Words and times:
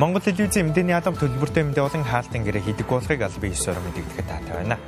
Монгол 0.00 0.24
телевизийн 0.24 0.72
мэдээний 0.72 0.96
алба 0.96 1.12
төлбөртэй 1.12 1.60
мэдээ 1.60 1.84
болон 1.84 2.08
хаалтын 2.08 2.40
гэрээ 2.40 2.64
хийдэг 2.64 2.88
болохыг 2.88 3.20
аль 3.20 3.36
бие 3.36 3.52
ёсоор 3.52 3.76
мэдэгдэхэд 3.84 4.26
таатай 4.32 4.54
байна. 4.56 4.80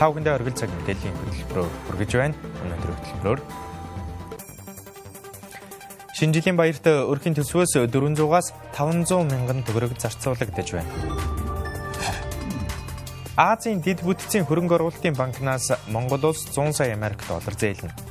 Тавхандаа 0.00 0.40
оргил 0.40 0.56
цаг 0.56 0.72
мэдээллийн 0.72 1.12
хөтөлбөрөөр 1.20 1.72
хүргэж 1.84 2.10
байна. 2.16 2.34
Өнөөдөр 2.64 2.88
хөтөлбөрөөр 2.88 3.40
Шинэ 6.16 6.32
жилийн 6.40 6.56
баярт 6.56 6.88
өрхийн 6.88 7.36
төсвөөс 7.36 7.76
400-аас 7.92 8.56
500 8.72 9.28
мянган 9.28 9.60
төгрөг 9.68 9.92
зарцуулагдаж 10.00 10.68
байна. 10.72 10.88
Азийн 13.36 13.84
дэд 13.84 14.00
бүтцийн 14.00 14.48
хөрөнгө 14.48 14.80
оруулалтын 14.80 15.12
банкнаас 15.20 15.68
Монгол 15.92 16.32
улс 16.32 16.48
100 16.48 16.72
сая 16.80 16.96
Америк 16.96 17.20
доллар 17.28 17.52
зээлнэ. 17.52 18.09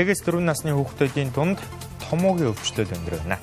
Тэгээс 0.00 0.24
4 0.24 0.40
насны 0.40 0.72
хүүхдүүдийн 0.72 1.28
дунд 1.36 1.60
томоогийн 2.00 2.56
өвчлөл 2.56 2.88
өндөр 2.88 3.20
байна. 3.20 3.36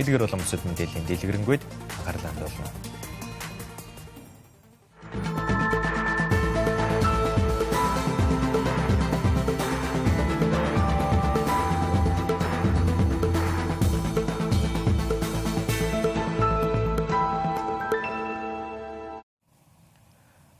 Эдгээр 0.00 0.24
боломжтой 0.24 0.56
мэдээллийн 0.72 1.04
дэлгэрэнгүй 1.04 1.60
анхаарал 1.60 2.24
хандуулна. 2.24 2.89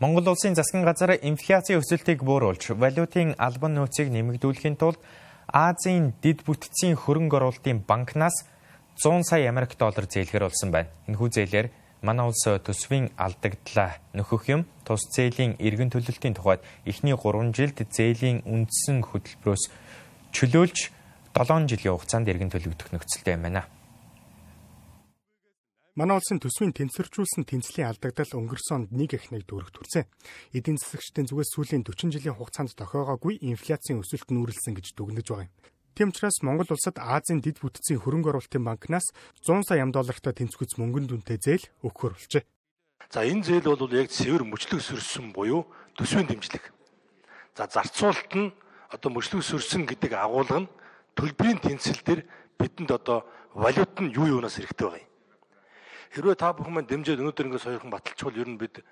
Монгол 0.01 0.31
улсын 0.33 0.55
засгийн 0.57 0.81
газар 0.89 1.13
инфляцийн 1.21 1.77
өсөлтийг 1.77 2.25
бууруулж, 2.25 2.73
валютын 2.73 3.35
албан 3.37 3.77
нөөцийг 3.77 4.09
нэмэгдүүлэхийн 4.09 4.81
тулд 4.81 4.97
Азийн 5.53 6.17
дэд 6.25 6.41
бүтцийн 6.41 6.97
хөрөнгө 6.97 7.37
оруулалтын 7.37 7.85
банкнаас 7.85 8.49
100 8.97 9.29
сая 9.29 9.53
Америк 9.53 9.77
доллар 9.77 10.09
зээлгэр 10.09 10.49
болсон 10.49 10.73
байна. 10.73 10.89
Энэхүү 11.05 11.29
зээлээр 11.37 11.69
манай 12.01 12.33
улс 12.33 12.41
төсвийн 12.41 13.13
алдагдлаа 13.21 14.01
нөхөх 14.17 14.49
юм 14.49 14.65
тус 14.89 15.05
зээлийн 15.13 15.61
эргэн 15.61 15.93
төлөлтийн 15.93 16.33
тухайд 16.33 16.65
эхний 16.89 17.13
3 17.13 17.53
жилд 17.53 17.85
зээлийн 17.85 18.41
үндсэн 18.49 19.05
хөтөлбөрөөс 19.05 19.69
чөлөөлж 20.33 20.79
7 21.37 21.69
жилийн 21.69 21.93
хугацаанд 21.93 22.25
эргэн 22.33 22.49
төлөгдөх 22.49 22.89
нөхцөлтэй 22.97 23.37
байна. 23.37 23.69
Манай 25.99 26.23
улсын 26.23 26.39
төсвийн 26.39 26.71
тэнцвэржүүлсэн 26.71 27.51
тэнцлийн 27.51 27.91
алдагдал 27.91 28.39
өнгөрсөн 28.39 28.87
онд 28.87 28.91
нэг 28.95 29.19
их 29.19 29.35
нэг 29.35 29.43
дүүрэг 29.51 29.75
төрсэн. 29.75 30.07
Эдийн 30.55 30.79
засагчдын 30.79 31.27
зүгээс 31.27 31.51
сүүлийн 31.51 31.83
40 31.83 32.15
жилийн 32.15 32.39
хугацаанд 32.39 32.79
тохиогоогүй 32.79 33.43
инфляцийн 33.43 33.99
өсөлт 33.99 34.31
нүүрлсэн 34.31 34.79
гэж 34.79 34.95
дүгнэж 34.95 35.27
байгаа 35.27 35.51
юм. 35.51 35.55
Тийм 35.99 36.15
учраас 36.15 36.39
Монгол 36.47 36.71
улсад 36.71 37.03
Азийн 37.03 37.43
дэд 37.43 37.59
бүтцийн 37.59 37.99
хөрөнгө 38.07 38.31
оруулалтын 38.31 38.63
банкнаас 38.63 39.11
100 39.43 39.67
сая 39.67 39.83
ам 39.83 39.91
доллартай 39.91 40.31
тэнцвэц 40.31 40.79
мөнгөн 40.79 41.11
дүнтэй 41.11 41.43
зээл 41.43 41.67
өгөхөр 41.83 42.15
болжээ. 42.15 42.47
За 43.11 43.27
энэ 43.27 43.43
зээл 43.43 43.75
бол 43.75 43.91
яг 43.91 44.15
цэвэр 44.15 44.47
мөчлөг 44.47 44.79
сөрсөн 44.79 45.35
буюу 45.35 45.67
төсвийн 45.99 46.31
дэмжлэг. 46.31 46.71
За 47.59 47.67
зарцуулалт 47.67 48.33
нь 48.39 48.55
одоо 48.95 49.11
мөчлөг 49.11 49.43
сөрсөн 49.43 49.91
гэдэг 49.91 50.15
агуулга 50.15 50.63
нь 50.63 50.71
төлбөрийн 51.19 51.59
тэнцэл 51.59 51.99
дээр 52.07 52.23
бидэнд 52.55 52.91
одоо 52.95 53.27
валют 53.59 53.91
нь 53.99 54.15
юу 54.15 54.39
юунаас 54.39 54.55
хэрэгтэй 54.55 54.87
байгаа 54.87 55.03
юм. 55.03 55.10
Хэрвээ 56.11 56.35
та 56.35 56.51
бүхэн 56.51 56.75
маань 56.75 56.91
дэмжиж 56.91 57.23
өнөөдөр 57.23 57.47
ингэ 57.55 57.63
сойрхон 57.63 57.95
баталчихвал 57.95 58.35
ер 58.35 58.51
нь 58.51 58.59
бид 58.59 58.83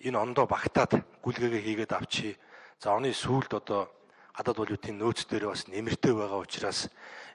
энэ 0.00 0.16
ондоо 0.16 0.48
багтаад 0.48 1.04
гүлгээгээ 1.20 1.62
хийгээд 1.68 1.92
авчи. 1.92 2.32
За 2.80 2.96
оны 2.96 3.12
сүүлд 3.12 3.52
одоо 3.60 3.92
гадаад 4.32 4.56
валютын 4.56 4.96
нөөц 4.96 5.28
дээр 5.28 5.52
бас 5.52 5.68
нэмэртэй 5.68 6.16
байгаа 6.16 6.40
учраас 6.40 6.88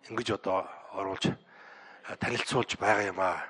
ингэж 0.10 0.42
одоо 0.42 0.66
оруулж 0.98 1.38
танилцуулж 2.18 2.82
байгаа 2.82 3.14
юм 3.14 3.22
аа. 3.22 3.46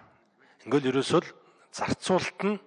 Ингээл 0.68 0.92
ерөөсөө 0.92 1.24
л 1.24 1.32
зарцуулалт 1.72 2.42
нь 2.44 2.60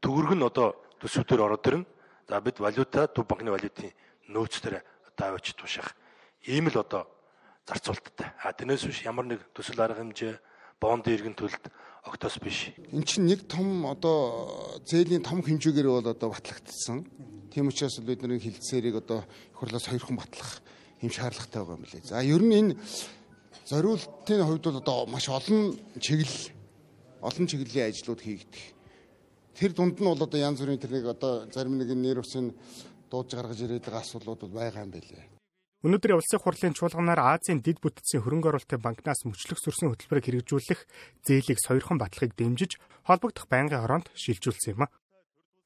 төгөрг 0.00 0.32
нь 0.32 0.48
одоо 0.48 0.72
төсвүүдээр 1.04 1.44
ороод 1.44 1.68
ирнэ. 1.68 1.84
За 2.24 2.40
бид 2.40 2.56
валюта 2.56 3.04
төв 3.04 3.28
банкны 3.28 3.52
валютын 3.52 3.92
нөөц 4.32 4.64
дээр 4.64 4.80
одоо 5.12 5.36
авчиж 5.36 5.60
тушах. 5.60 5.92
Ийм 6.48 6.72
л 6.72 6.80
одоо 6.80 7.04
зарцуулалттай. 7.68 8.32
А 8.40 8.56
тэрнээс 8.56 8.88
биш 8.88 9.04
ямар 9.04 9.28
нэг 9.28 9.44
төсөл 9.52 9.84
арга 9.84 10.00
хэмжээ 10.00 10.40
бонд 10.80 11.04
иргэн 11.06 11.36
төлөлт 11.36 11.68
огтос 12.02 12.38
биш. 12.42 12.74
Эн 12.90 13.04
чинь 13.06 13.26
нэг 13.26 13.46
том 13.46 13.86
одоо 13.86 14.80
зээлийн 14.86 15.22
том 15.22 15.42
хэмжээгээр 15.42 15.86
бол 15.86 16.06
одоо 16.06 16.30
батлагдсан. 16.30 17.06
Тийм 17.54 17.68
учраас 17.68 17.98
бид 18.02 18.22
нэр 18.22 18.42
хилцээрийг 18.42 18.96
одоо 18.98 19.22
их 19.22 19.58
хурлаас 19.58 19.86
хоёрхан 19.86 20.16
батлах 20.18 20.62
юм 21.00 21.10
шаардлагатай 21.10 21.62
байгаа 21.62 21.78
юм 21.78 21.86
лээ. 21.86 22.02
За 22.02 22.22
ер 22.22 22.42
нь 22.42 22.54
энэ 22.58 22.76
зориултын 23.66 24.42
хувьд 24.42 24.64
бол 24.66 24.80
одоо 24.82 25.06
маш 25.06 25.28
олон 25.28 25.78
чиглэл 26.00 26.50
олон 27.22 27.46
чиглэлийн 27.46 27.90
ажлууд 27.94 28.20
хийгдэх. 28.20 28.64
Тэр 29.54 29.72
дунд 29.72 30.00
нь 30.00 30.04
бол 30.04 30.18
одоо 30.18 30.38
янз 30.40 30.58
бүрийн 30.58 30.82
тэрнийг 30.82 31.06
одоо 31.06 31.46
зарим 31.54 31.78
нэг 31.78 31.94
нэр 31.94 32.18
усын 32.18 32.50
дуудаж 33.10 33.38
гаргаж 33.38 33.60
ирээд 33.62 33.86
байгаа 33.86 34.02
асуудлууд 34.02 34.40
бол 34.42 34.58
байгаа 34.58 34.82
юм 34.82 34.90
байлээ. 34.90 35.41
Өнөөдрийн 35.82 36.14
улсын 36.14 36.38
хурлын 36.38 36.78
чуулганаар 36.78 37.18
Азийн 37.34 37.58
дэд 37.58 37.82
бүтцийн 37.82 38.22
хөрөнгө 38.22 38.54
оруулалтын 38.54 38.78
банкнаас 38.78 39.26
мөчлөх 39.26 39.58
сүрсэн 39.58 39.90
хөтөлбөрийг 39.90 40.46
хэрэгжүүлэх 40.46 40.80
зээлийг 41.26 41.58
сойрхон 41.58 41.98
батлахыг 41.98 42.38
дэмжиж 42.38 42.78
холбогдох 43.02 43.50
байнгын 43.50 43.82
хороонд 43.82 44.06
шилжүүлсэн 44.14 44.78
юм 44.78 44.86
а. 44.86 44.94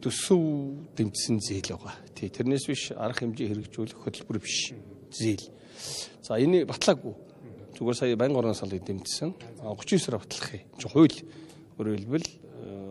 Төсөв 0.01 0.41
дэмжсэн 0.97 1.37
зээл 1.37 1.77
байгаа. 1.77 2.01
Тий, 2.17 2.33
тэрнээс 2.33 2.65
биш 2.65 2.97
арга 2.97 3.29
хэмжээ 3.29 3.61
хэрэгжүүлэх 3.61 4.01
хөтөлбөр 4.01 4.41
биш. 4.41 4.73
Зээл. 5.13 5.53
За 6.25 6.41
энийг 6.41 6.65
батлаагүй. 6.65 7.13
Зүгээр 7.77 7.97
сая 8.01 8.17
байнгын 8.17 8.41
орон 8.41 8.57
салыг 8.57 8.89
дэмжсэн. 8.89 9.37
39-оор 9.61 10.25
батлах 10.25 10.49
юм. 10.57 10.65
Чи 10.81 10.89
хууль 10.89 11.17
өөрөөр 11.77 12.01
хэлбэл 12.01 12.29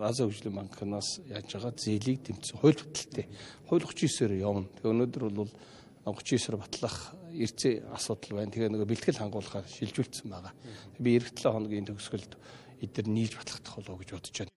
Азийн 0.05 0.29
хөгжлийн 0.29 0.53
банкнаас 0.61 1.25
яаж 1.25 1.49
байгаа 1.49 1.73
зээлийг 1.73 2.21
дэмжсэн. 2.21 2.61
Хууль 2.61 2.77
баталтай. 2.77 3.25
Хууль 3.65 3.81
39-оор 3.81 4.33
явна. 4.37 4.69
Тэгээ 4.77 4.93
өнөөдөр 4.93 5.23
бол 5.33 5.49
39-оор 6.05 6.61
батлах 6.61 6.95
эрцээ 7.33 7.89
асуудал 7.89 8.37
байна. 8.37 8.53
Тэгээ 8.53 8.69
нөгөө 8.69 8.89
бэлтгэл 8.93 9.21
хангуулахаар 9.25 9.65
шилжүүлсэн 9.65 10.29
байгаа. 10.29 10.53
Би 11.01 11.17
эх 11.17 11.33
7 11.33 11.49
хоногийн 11.49 11.89
төгсгөлд 11.89 12.37
эдгээр 12.85 13.07
нийлж 13.09 13.33
батлагдах 13.41 13.75
болов 13.81 13.99
гэж 13.99 14.09
бодож 14.13 14.35
байна. 14.45 14.53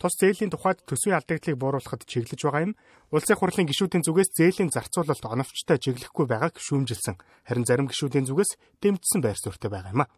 Тус 0.00 0.16
зээлийн 0.16 0.48
тухайд 0.48 0.80
төсвийн 0.88 1.20
алдагдлыг 1.20 1.60
бууруулахад 1.60 2.08
чиглэж 2.08 2.40
байгаа 2.40 2.72
юм. 2.72 2.74
Улсын 3.12 3.36
хурлын 3.36 3.68
гишүүдийн 3.68 4.00
зүгээс 4.00 4.32
зээлийн 4.32 4.72
зарцуулалт 4.72 5.20
оновчтой 5.28 5.76
чиглэхгүй 5.76 6.24
байгааг 6.24 6.56
шүүмжилсэн. 6.56 7.20
Харин 7.44 7.68
зарим 7.68 7.84
гишүүдийн 7.84 8.24
зүгээс 8.24 8.56
дэмжсэн 8.80 9.20
байр 9.20 9.36
суурьтай 9.36 9.68
байгаа 9.68 9.92
юм 9.92 10.02
а. 10.08 10.10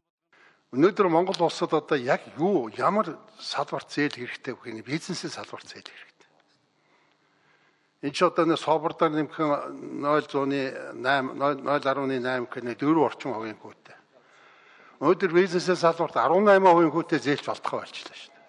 Өнөөдөр 0.73 1.09
Монгол 1.11 1.51
улсад 1.51 1.75
одоо 1.75 1.99
яг 1.99 2.23
юу 2.39 2.71
ямар 2.79 3.19
салбарт 3.43 3.91
зээл 3.91 4.23
хэрэгтэй 4.23 4.55
вэ 4.55 4.63
гэхний 4.63 4.87
бизнесийн 4.87 5.35
салбарт 5.35 5.67
зээл 5.67 5.85
хэрэгтэй. 5.85 6.12
Энд 8.03 8.19
ч 8.19 8.27
одоо 8.27 8.51
нэг 8.51 8.59
собордоор 8.59 9.15
нэмхэн 9.15 10.03
0.8 10.03 10.99
0.8 10.99 12.51
гэхний 12.51 12.75
4 12.75 12.99
орчим 12.99 13.31
хувийн 13.31 13.55
хүүтэй. 13.63 13.95
Өнөөдөр 14.99 15.31
бизнесээс 15.31 15.87
салбарт 15.87 16.19
18 16.19 16.67
хувийн 16.67 16.91
хүүтэй 16.91 17.23
зээлч 17.23 17.47
болтгоо 17.47 17.79
болчихлоо 17.87 18.11
дээ. 18.11 18.43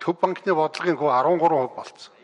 Төв 0.00 0.16
банкны 0.16 0.52
бодлогын 0.56 0.96
хүү 0.96 1.12
13% 1.12 1.76
болцсон. 1.76 2.14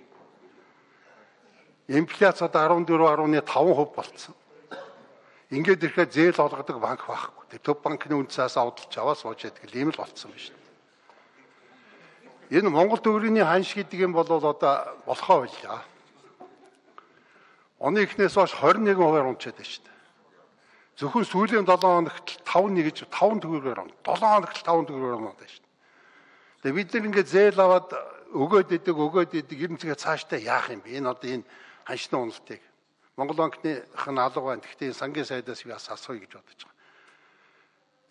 Инфляц 1.92 2.40
одоо 2.40 2.80
14.5% 2.88 3.92
болцсон. 3.92 4.34
Ингээд 5.52 5.84
ирэхэд 5.84 6.10
зээл 6.10 6.40
олгодог 6.40 6.80
банк 6.80 7.04
байхгүй. 7.04 7.44
Тэр 7.52 7.60
төв 7.60 7.84
банкны 7.84 8.16
үнцээс 8.16 8.56
авдалж 8.56 8.96
аваа 8.96 9.12
сууж 9.12 9.44
яддаг 9.44 9.68
ийм 9.76 9.92
л 9.92 10.00
болцсон 10.00 10.32
байна 10.32 10.56
дээ. 12.48 12.58
Энэ 12.64 12.72
Монгол 12.72 12.98
төгрөгийн 13.04 13.44
ханш 13.44 13.76
гэдэг 13.76 14.08
юм 14.08 14.16
бол 14.16 14.24
одоо 14.24 14.56
болохоо 15.04 15.44
байлаа. 15.44 15.84
Оны 17.78 18.04
эхнээс 18.08 18.34
хойш 18.34 18.56
21 18.56 18.96
хувиар 18.96 19.28
унчаад 19.28 19.56
байна 19.60 19.68
шүү 19.68 19.84
дээ. 19.84 19.96
Зөвхөн 20.96 21.26
сүүлийн 21.28 21.66
7 21.68 21.76
хоногт 21.76 22.28
5 22.48 22.72
нэг 22.72 22.84
гэж 22.88 22.98
5 23.12 23.44
төгрөгөөр 23.44 23.78
он. 23.84 23.90
7 24.00 24.16
хоногт 24.16 24.56
5 24.64 24.88
төгрөгөөр 24.88 25.18
оноод 25.20 25.36
байна 25.36 25.52
шүү 25.52 25.60
дээ. 25.60 25.74
Тэгээ 26.64 26.76
бид 26.80 26.88
нар 26.96 27.06
ингээд 27.12 27.28
зээл 27.28 27.60
аваад 27.60 27.88
өгөөд 28.32 28.68
идэг 28.80 28.96
өгөөд 28.96 29.32
идэг 29.36 29.58
ер 29.60 29.70
нь 29.76 29.80
тэгээ 29.80 30.00
цаашдаа 30.00 30.40
яах 30.40 30.72
юм 30.72 30.80
бэ? 30.80 30.96
Энэ 30.96 31.12
одоо 31.12 31.28
энэ 31.28 31.48
ханшны 31.84 32.16
уналтыг 32.16 32.60
Монгол 33.16 33.36
банкных 33.36 33.84
нь 33.92 34.20
алга 34.20 34.40
байна. 34.40 34.64
Гэхдээ 34.64 34.92
сангийн 34.96 35.28
сайдаас 35.28 35.60
бас 35.68 35.88
асууя 35.92 36.20
гэж 36.20 36.32
бодож 36.32 36.60
байгаа. 36.64 36.80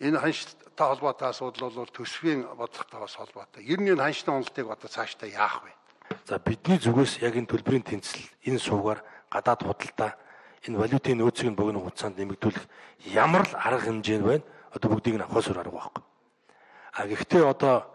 Энэ 0.06 0.18
ханштай 0.22 0.86
холбоотой 0.86 1.28
асуудал 1.30 1.74
бол 1.74 1.90
төсвийн 1.90 2.46
бодлоготойгоос 2.54 3.14
холбоотой. 3.18 3.66
Ер 3.66 3.82
нь 3.82 3.90
энэ 3.90 4.02
ханшны 4.02 4.30
уналтыг 4.30 4.66
одоо 4.66 4.86
цаашдаа 4.90 5.26
яах 5.26 5.62
вэ? 5.62 5.74
За 6.26 6.38
бидний 6.38 6.78
зүгээс 6.78 7.22
яг 7.22 7.34
энэ 7.34 7.50
төлбөрийн 7.50 7.82
тэнцэл 7.82 8.22
энэ 8.46 8.62
суугаар 8.62 9.02
гадаад 9.30 9.60
худалдаа 9.62 10.10
энэ 10.66 10.78
валютын 10.78 11.18
нөөцийг 11.18 11.50
нь 11.50 11.58
богино 11.58 11.80
хугацаанд 11.80 12.18
нэмэгдүүлэх 12.18 12.64
ямар 13.14 13.46
л 13.46 13.54
арга 13.54 13.86
хэмжээ 13.86 14.18
байна 14.22 14.44
одоо 14.74 14.88
бүгдийг 14.90 15.16
нь 15.16 15.24
авах 15.24 15.44
сур 15.44 15.58
арга 15.58 15.78
байхгүй. 15.78 16.02
А 16.92 17.06
гэхдээ 17.06 17.44
одоо 17.44 17.86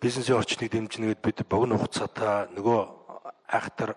бизнесийн 0.00 0.38
орчныг 0.38 0.70
дэмжнэгэд 0.70 1.20
бид 1.20 1.38
богино 1.48 1.76
хугацаатай 1.76 2.48
нөгөө 2.56 2.78
айхтар 3.48 3.96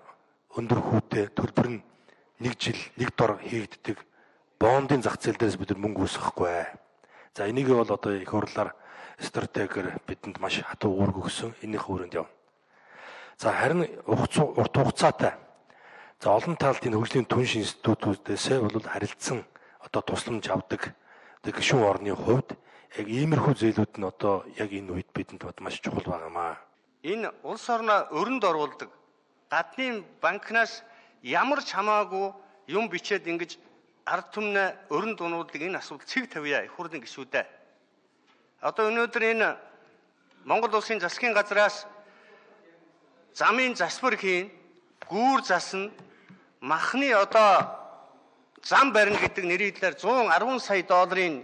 өндөр 0.57 0.79
хүүтэй 0.79 1.25
төлбөр 1.33 1.67
нь 1.69 1.83
нэг 2.39 2.53
жил 2.57 2.79
нэг 2.97 3.15
дор 3.15 3.39
хийгддэг 3.39 3.97
бондын 4.59 5.01
зах 5.01 5.17
зээл 5.19 5.37
дээрээс 5.37 5.57
бид 5.57 5.77
мөнгө 5.77 6.03
үүсгэхгүй. 6.05 6.65
За 7.35 7.49
энийг 7.49 7.67
бол 7.69 7.87
одоо 7.87 8.13
их 8.13 8.29
хурлаар 8.29 8.75
стратегиэр 9.19 10.01
бидэнд 10.07 10.39
маш 10.39 10.61
хатуу 10.61 10.93
үүрэг 10.97 11.17
өгсөн. 11.23 11.55
Энийх 11.61 11.89
үүрэнд 11.89 12.13
явна. 12.13 12.31
За 13.37 13.51
харин 13.51 13.87
урт 14.05 14.75
хугацаатай 14.75 15.33
за 16.23 16.31
олон 16.39 16.55
талт 16.55 16.79
энэ 16.87 16.95
хөгжлийн 16.95 17.27
түнш 17.27 17.59
институтүүдээс 17.59 18.55
бол 18.63 18.79
харилцсан 18.79 19.43
одоо 19.83 20.01
тусламж 20.07 20.47
авдаг 20.47 20.95
одоо 21.43 21.51
гишүүн 21.51 21.83
орны 21.83 22.15
хувьд 22.15 22.55
яг 22.95 23.07
иймэрхүү 23.11 23.53
зээлүүд 23.59 23.99
нь 23.99 24.07
одоо 24.07 24.47
яг 24.55 24.71
энэ 24.71 25.03
үед 25.03 25.11
бидэнд 25.11 25.43
бод 25.43 25.59
маш 25.59 25.83
чухал 25.83 26.07
байгаамаа. 26.07 26.55
Энэ 27.03 27.27
улс 27.43 27.67
орноо 27.67 28.07
өрөнд 28.15 28.39
оруулдаг 28.39 28.87
гадны 29.51 30.07
банкнаас 30.23 30.87
ямар 31.27 31.59
ч 31.59 31.75
хамаагүй 31.75 32.31
юм 32.71 32.87
бичээд 32.87 33.27
ингэж 33.27 33.59
ард 34.07 34.31
түмнээ 34.31 34.95
өрөнд 34.95 35.19
унуулдаг 35.19 35.59
энэ 35.59 35.83
асуудал 35.83 36.07
цэг 36.07 36.31
тавья 36.31 36.63
их 36.63 36.71
хурлын 36.71 37.03
гишүүдээ. 37.03 37.43
Одоо 38.63 38.87
өнөөдөр 38.87 39.23
энэ 39.27 39.59
Монгол 40.47 40.71
улсын 40.71 41.03
засгийн 41.03 41.35
газраас 41.35 41.83
замын 43.35 43.75
засвар 43.75 44.15
хийн, 44.15 44.47
гүүр 45.11 45.43
засна, 45.43 45.91
махны 46.63 47.11
одоо 47.11 47.75
зам 48.63 48.93
барина 48.93 49.19
гэдэг 49.19 49.43
нэрийдлэр 49.43 49.99
110 49.99 50.59
сая 50.63 50.83
долларын 50.83 51.43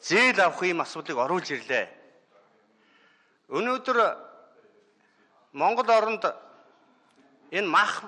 зээл 0.00 0.40
авах 0.40 0.62
юм 0.62 0.84
асуудлыг 0.84 1.16
оруулж 1.16 1.48
ирлээ. 1.48 1.88
Өнөөдөр 3.48 3.98
Монгол 5.56 5.88
оронд 5.88 6.28
энэ 7.56 7.68
мах 7.68 8.04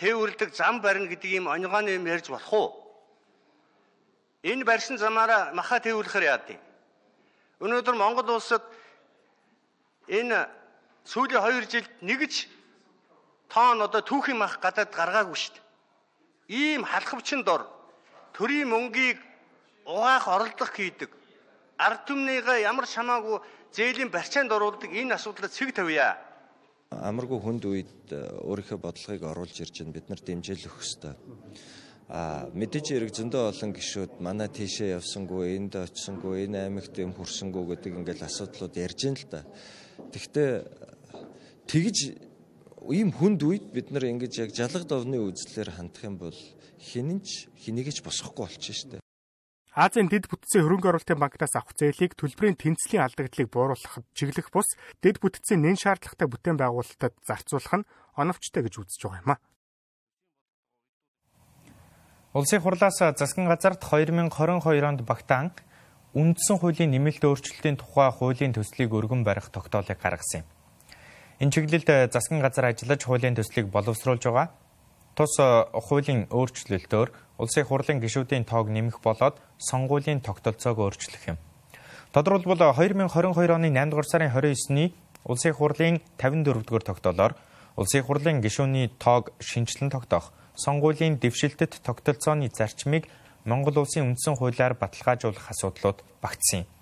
тээвэрлдэг 0.00 0.56
зам 0.56 0.80
барина 0.80 1.12
гэдэг 1.12 1.30
ийм 1.30 1.52
онигооны 1.52 2.00
юм 2.00 2.08
ярьж 2.08 2.32
болох 2.32 2.52
уу? 2.52 2.68
Энэ 4.42 4.64
барьсан 4.64 4.96
замаараа 4.96 5.52
маха 5.52 5.84
тээвэрлэхээр 5.84 6.24
яад 6.32 6.48
юм? 6.48 6.60
Өнөөдөр 7.60 7.94
Монгол 7.94 8.40
улсад 8.40 8.64
энэ 10.08 10.48
сүүлийн 11.04 11.44
2 11.44 11.68
жилд 11.68 11.92
нэгж 12.00 12.55
тоон 13.48 13.82
одоо 13.82 14.02
түүхийн 14.02 14.38
мах 14.38 14.58
гадаад 14.60 14.90
гаргаагүй 14.90 15.38
шүү 15.38 15.54
дээ. 15.54 15.64
Ийм 16.48 16.82
халахвчин 16.84 17.42
дор 17.42 17.66
төрийн 18.34 18.68
мөнгийг 18.68 19.18
угаах 19.86 20.28
оролдох 20.28 20.70
хийдэг. 20.74 21.10
Ард 21.78 22.06
түмнийгээ 22.08 22.66
ямар 22.66 22.86
шамаагүй 22.86 23.40
зээлийн 23.72 24.10
барьцаанд 24.10 24.52
оруулдаг 24.52 24.90
энэ 24.90 25.14
асуудлыг 25.14 25.50
цэг 25.50 25.74
тавья. 25.74 26.16
Амаргүй 26.90 27.38
хүнд 27.42 27.64
үед 27.66 27.92
э, 28.14 28.30
өөрийнхөө 28.46 28.78
бодлогыг 28.78 29.22
оруулж 29.26 29.56
ирж 29.60 29.82
байна. 29.82 29.92
Бид 29.92 30.08
нар 30.08 30.20
дэмжээл 30.22 30.66
өгөх 30.70 30.80
ёстой. 30.86 31.14
А 32.08 32.46
мэдээж 32.54 32.94
хэрэг 32.94 33.10
зөндөө 33.10 33.50
олон 33.50 33.72
гişүүд 33.74 34.12
манай 34.22 34.46
тийшээ 34.46 34.94
явсангүй, 34.94 35.58
энд 35.58 35.74
очисангүй, 35.74 36.46
энэ 36.46 36.70
аймагт 36.70 36.94
юм 37.02 37.10
хүрсэнгүй 37.18 37.64
гэдэг 37.74 37.92
ингээл 37.98 38.26
асуудлууд 38.30 38.74
ярьж 38.78 39.00
байна 39.02 39.18
л 39.18 39.26
да. 39.26 39.40
Тэгвэл 40.14 40.62
тэгж 41.66 41.96
ийм 42.92 43.10
хүнд 43.10 43.40
үед 43.42 43.64
бид 43.74 43.90
нар 43.90 44.04
ингэж 44.06 44.32
яг 44.46 44.50
жалгад 44.54 44.90
овны 44.92 45.18
үзлэлээр 45.18 45.70
хандах 45.74 46.02
юм 46.06 46.16
бол 46.18 46.38
хинэнч 46.78 47.50
хинэгч 47.58 48.04
босохгүй 48.04 48.46
болчихно 48.46 48.76
шүү 48.76 48.90
дээ. 48.98 49.06
Азийн 49.76 50.08
дэд 50.08 50.32
бүтцийн 50.32 50.64
хөрөнгө 50.64 50.88
оруулалтын 50.88 51.20
банкнаас 51.20 51.52
авах 51.52 51.76
зээлийг 51.76 52.16
төлбөрийн 52.16 52.56
тэнцлийн 52.56 53.04
алдагдлыг 53.04 53.52
бууруулахад 53.52 54.08
чиглэх 54.16 54.48
бус 54.48 54.72
дэд 55.04 55.20
бүтцийн 55.20 55.60
нэн 55.60 55.76
шаардлагатай 55.76 56.24
бүтээн 56.32 56.56
байгуулалтад 56.56 57.12
зарцуулах 57.28 57.84
нь 57.84 57.88
оновчтой 58.16 58.64
гэж 58.64 58.74
үзэж 58.80 59.00
байгаа 59.04 59.20
юм 59.20 59.30
а. 59.34 59.42
Улсын 62.32 62.64
хурлаас 62.64 62.96
засгийн 63.20 63.52
газарт 63.52 63.84
2022 63.84 64.80
онд 64.80 65.04
багтаан 65.04 65.52
үндсэн 66.16 66.56
хуулийн 66.56 66.96
нэмэлт 66.96 67.28
өөрчлөлтийн 67.28 67.76
тухай 67.76 68.08
хуулийн 68.08 68.56
төслийг 68.56 68.96
өргөн 68.96 69.28
барих 69.28 69.52
тогтоолыг 69.52 70.00
гаргасан 70.00 70.40
юм. 70.40 70.55
Энэ 71.36 71.52
чиглэлд 71.52 72.12
засгийн 72.12 72.40
газар 72.40 72.72
ажиллаж 72.72 73.04
хуулийн 73.04 73.36
төслийг 73.36 73.68
боловсруулж 73.68 74.24
байгаа. 74.24 74.48
Тус 75.12 75.36
хуулийн 75.36 76.32
өөрчлөлтөөр 76.32 77.08
улсын 77.36 77.64
хурлын 77.68 78.00
гишүүдийн 78.00 78.48
тоог 78.48 78.72
нэмэх 78.72 79.04
болоод 79.04 79.36
сонгуулийн 79.60 80.24
тогтолцоог 80.24 80.80
өөрчлөх 80.80 81.36
юм. 81.36 81.38
Тодорхойлбол 82.16 82.72
2022 82.72 83.52
оны 83.52 83.68
8 83.68 83.90
дугаар 83.92 84.08
сарын 84.08 84.32
29-ний 84.32 84.96
улсын 85.28 85.52
хурлын 85.52 86.00
54 86.16 86.64
дугаар 86.64 86.84
тогтоолоор 86.88 87.32
улсын 87.76 88.02
хурлын 88.04 88.40
гишүүний 88.40 88.88
тоог 88.96 89.36
шинжилэн 89.40 89.92
тогтоох, 89.92 90.32
сонгуулийн 90.56 91.20
дэвшилтэт 91.20 91.84
тогтолцооны 91.84 92.48
зарчмыг 92.48 93.04
Монгол 93.44 93.84
улсын 93.84 94.08
үндсэн 94.08 94.40
хуулиар 94.40 94.74
баталгаажуулах 94.80 95.52
асуудлууд 95.52 96.00
багтсан 96.24 96.64
юм. 96.64 96.75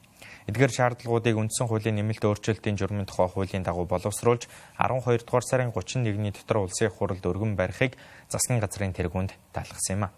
Эдгээр 0.45 0.73
шаардлагуудыг 0.77 1.41
үндсэн 1.41 1.73
хуулийн 1.73 1.97
нэмэлт 1.97 2.21
өөрчлөлтийн 2.21 2.77
журмын 2.77 3.09
тухай 3.09 3.33
хуулийн 3.33 3.65
дагуу 3.65 3.89
боловсруулж 3.89 4.45
12 4.77 5.25
дугаар 5.25 5.41
сарын 5.49 5.73
31-ний 5.73 6.37
дотор 6.37 6.69
улсын 6.69 6.93
хурлд 6.93 7.25
өргөн 7.25 7.57
барихыг 7.57 7.97
засгийн 8.29 8.61
газрын 8.61 8.93
тэргуунд 8.93 9.33
таалгасан 9.57 9.97
юм 9.97 10.05
а. 10.05 10.13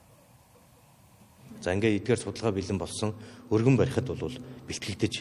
За 1.63 1.71
ингээ 1.79 2.03
эдгээр 2.03 2.19
судалгаа 2.19 2.59
бэлэн 2.59 2.75
болсон 2.75 3.15
өргөн 3.55 3.79
барихад 3.79 4.11
бол 4.11 4.35
бэлтгэгдэж 4.67 5.15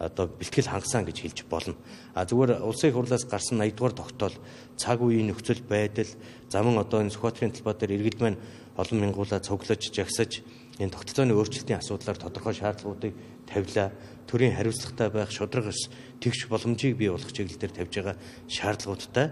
одоо 0.00 0.32
бэлтгэл 0.32 0.72
хангасан 0.72 1.04
гэж 1.04 1.16
хэлж 1.20 1.38
болно. 1.44 1.76
А 2.14 2.24
зүгээр 2.24 2.64
улсын 2.64 2.96
хурлаас 2.96 3.28
гарсан 3.28 3.60
80 3.60 3.76
дугаар 3.76 3.94
тогтоол 4.00 4.36
цаг 4.80 5.02
үеийн 5.02 5.28
нөхцөл 5.28 5.60
байдал 5.60 6.08
заман 6.48 6.80
одоо 6.80 7.04
энэ 7.04 7.12
Сүхбаатарын 7.12 7.52
талбай 7.52 7.74
дээр 7.76 8.00
иргэд 8.00 8.18
маань 8.22 8.40
олон 8.78 8.96
мянгуулаа 8.96 9.42
цуглаж 9.42 9.90
жагсаж 9.90 10.40
энэ 10.78 10.94
тогтолцооны 10.94 11.34
өөрчлөлтийн 11.34 11.82
асуудлаар 11.82 12.18
тодорхой 12.18 12.54
шаардлагуудыг 12.54 13.14
тавилаа 13.50 13.90
төрийн 14.30 14.54
хариуцлагатай 14.54 15.08
байх 15.10 15.30
шудраг 15.34 15.74
ус 15.74 15.90
тэгш 16.22 16.46
боломжийг 16.46 16.96
бий 16.96 17.10
болгох 17.10 17.34
чиглэлээр 17.34 17.72
тавьж 17.74 17.92
байгаа 17.98 18.16
шаардлагуудтай 18.46 19.26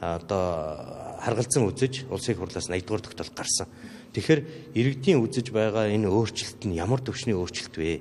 одоо 0.00 1.18
харгалзан 1.20 1.66
үзэж 1.68 2.06
улсын 2.08 2.38
хурлаас 2.38 2.70
80 2.70 2.86
дугаар 2.86 3.02
тогтоол 3.02 3.32
гарсан. 3.34 3.66
Тэгэхээр 4.14 4.40
иргэдийн 4.78 5.18
үзэж 5.18 5.50
байгаа 5.50 5.90
энэ 5.90 6.06
өөрчлөлт 6.06 6.62
нь 6.70 6.78
ямар 6.78 7.02
төвшний 7.02 7.34
өөрчлөлт 7.34 7.74
вэ? 7.76 8.00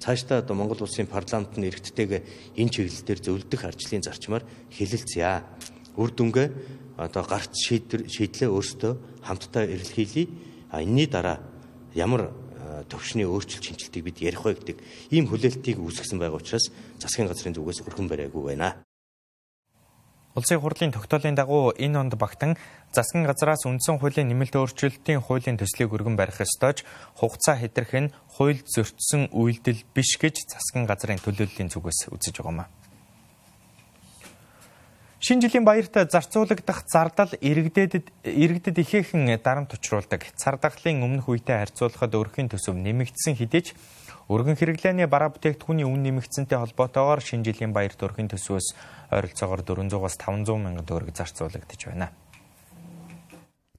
Цаашдаа 0.00 0.44
одоо 0.44 0.54
Монгол 0.56 0.84
улсын 0.84 1.08
парламент 1.08 1.56
нь 1.56 1.68
иргэдтэйгээ 1.68 2.56
энэ 2.60 2.72
чиглэлээр 2.72 3.20
зөвлөдөх 3.24 3.62
арчлын 3.64 4.04
зарчмаар 4.04 4.44
хэлэлцъя. 4.68 5.44
Үр 5.96 6.10
дүнгээ 6.12 6.48
одоо 7.00 7.24
гарц 7.24 7.56
шийдлээ 7.56 8.48
өөрсдөө 8.48 8.92
хамтдаа 9.24 9.64
эрэлхийлье. 9.64 10.28
А 10.70 10.84
энэний 10.84 11.08
дараа 11.08 11.40
ямар 11.94 12.30
төвшний 12.88 13.26
өөрчлөлт 13.26 13.64
шинжилтийг 13.64 14.04
бид 14.04 14.18
ярих 14.22 14.44
вэ 14.44 14.54
гэдэг 14.54 14.78
ийм 15.10 15.26
хүлээлтийг 15.26 15.78
үүсгэсэн 15.80 16.18
байгаа 16.18 16.38
учраас 16.38 16.70
засгийн 17.02 17.28
газрын 17.28 17.54
зүгээс 17.56 17.82
өргөн 17.86 18.08
бариагүй 18.08 18.54
байна. 18.54 18.82
Улсын 20.38 20.62
хурлын 20.62 20.94
тогтоолын 20.94 21.34
дагуу 21.34 21.74
энэ 21.74 21.98
онд 21.98 22.14
багтан 22.14 22.54
засгийн 22.94 23.26
газраас 23.26 23.66
үндсэн 23.66 23.98
хуулийн 23.98 24.30
нэмэлт 24.30 24.54
өөрчлөлтийн 24.54 25.26
хуулийн 25.26 25.58
төслийг 25.58 25.90
өргөн 25.90 26.14
барих 26.14 26.38
ёстойч 26.38 26.86
хугацаа 27.18 27.58
хэтрэх 27.58 27.92
нь 27.98 28.12
хууль 28.38 28.62
зөрчсөн 28.62 29.34
үйлдэл 29.34 29.82
биш 29.90 30.14
гэж 30.22 30.46
засгийн 30.54 30.86
газрын 30.86 31.18
төлөөллийн 31.18 31.74
зүгээс 31.74 32.14
үзэж 32.14 32.38
байгаа 32.38 32.70
юм. 32.70 32.79
Шинэ 35.20 35.52
жилийн 35.52 35.68
баярт 35.68 35.92
зарцуулагдах 35.92 36.88
зардал 36.88 37.28
иргэдэд 37.44 38.08
иргэдэд 38.24 38.76
ихээхэн 38.80 39.28
дарамт 39.44 39.76
учруулдаг. 39.76 40.24
Цар 40.32 40.56
тахлын 40.56 41.04
өмнөх 41.04 41.28
үетэй 41.28 41.60
харьцуулахад 41.60 42.16
өрхийн 42.16 42.48
төсөв 42.48 42.72
нэмэгдсэн 42.72 43.36
хэдий 43.36 43.68
ч 43.68 43.76
өргөн 44.32 44.56
хэрэглээний 44.56 45.04
бараа 45.04 45.28
бүтээгдэхүүний 45.36 45.84
үн 45.84 46.00
нэмэгдсэнтэй 46.08 46.56
холбоотойгоор 46.56 47.20
шинэ 47.20 47.52
жилийн 47.52 47.76
баярт 47.76 48.00
өрхийн 48.00 48.32
төсвөөс 48.32 48.72
ойролцоогоор 49.12 49.60
400-аас 49.60 50.16
500 50.16 50.56
мянган 50.56 50.88
төгрөг 50.88 51.12
зарцуулагдаж 51.12 51.80
байна. 51.84 52.08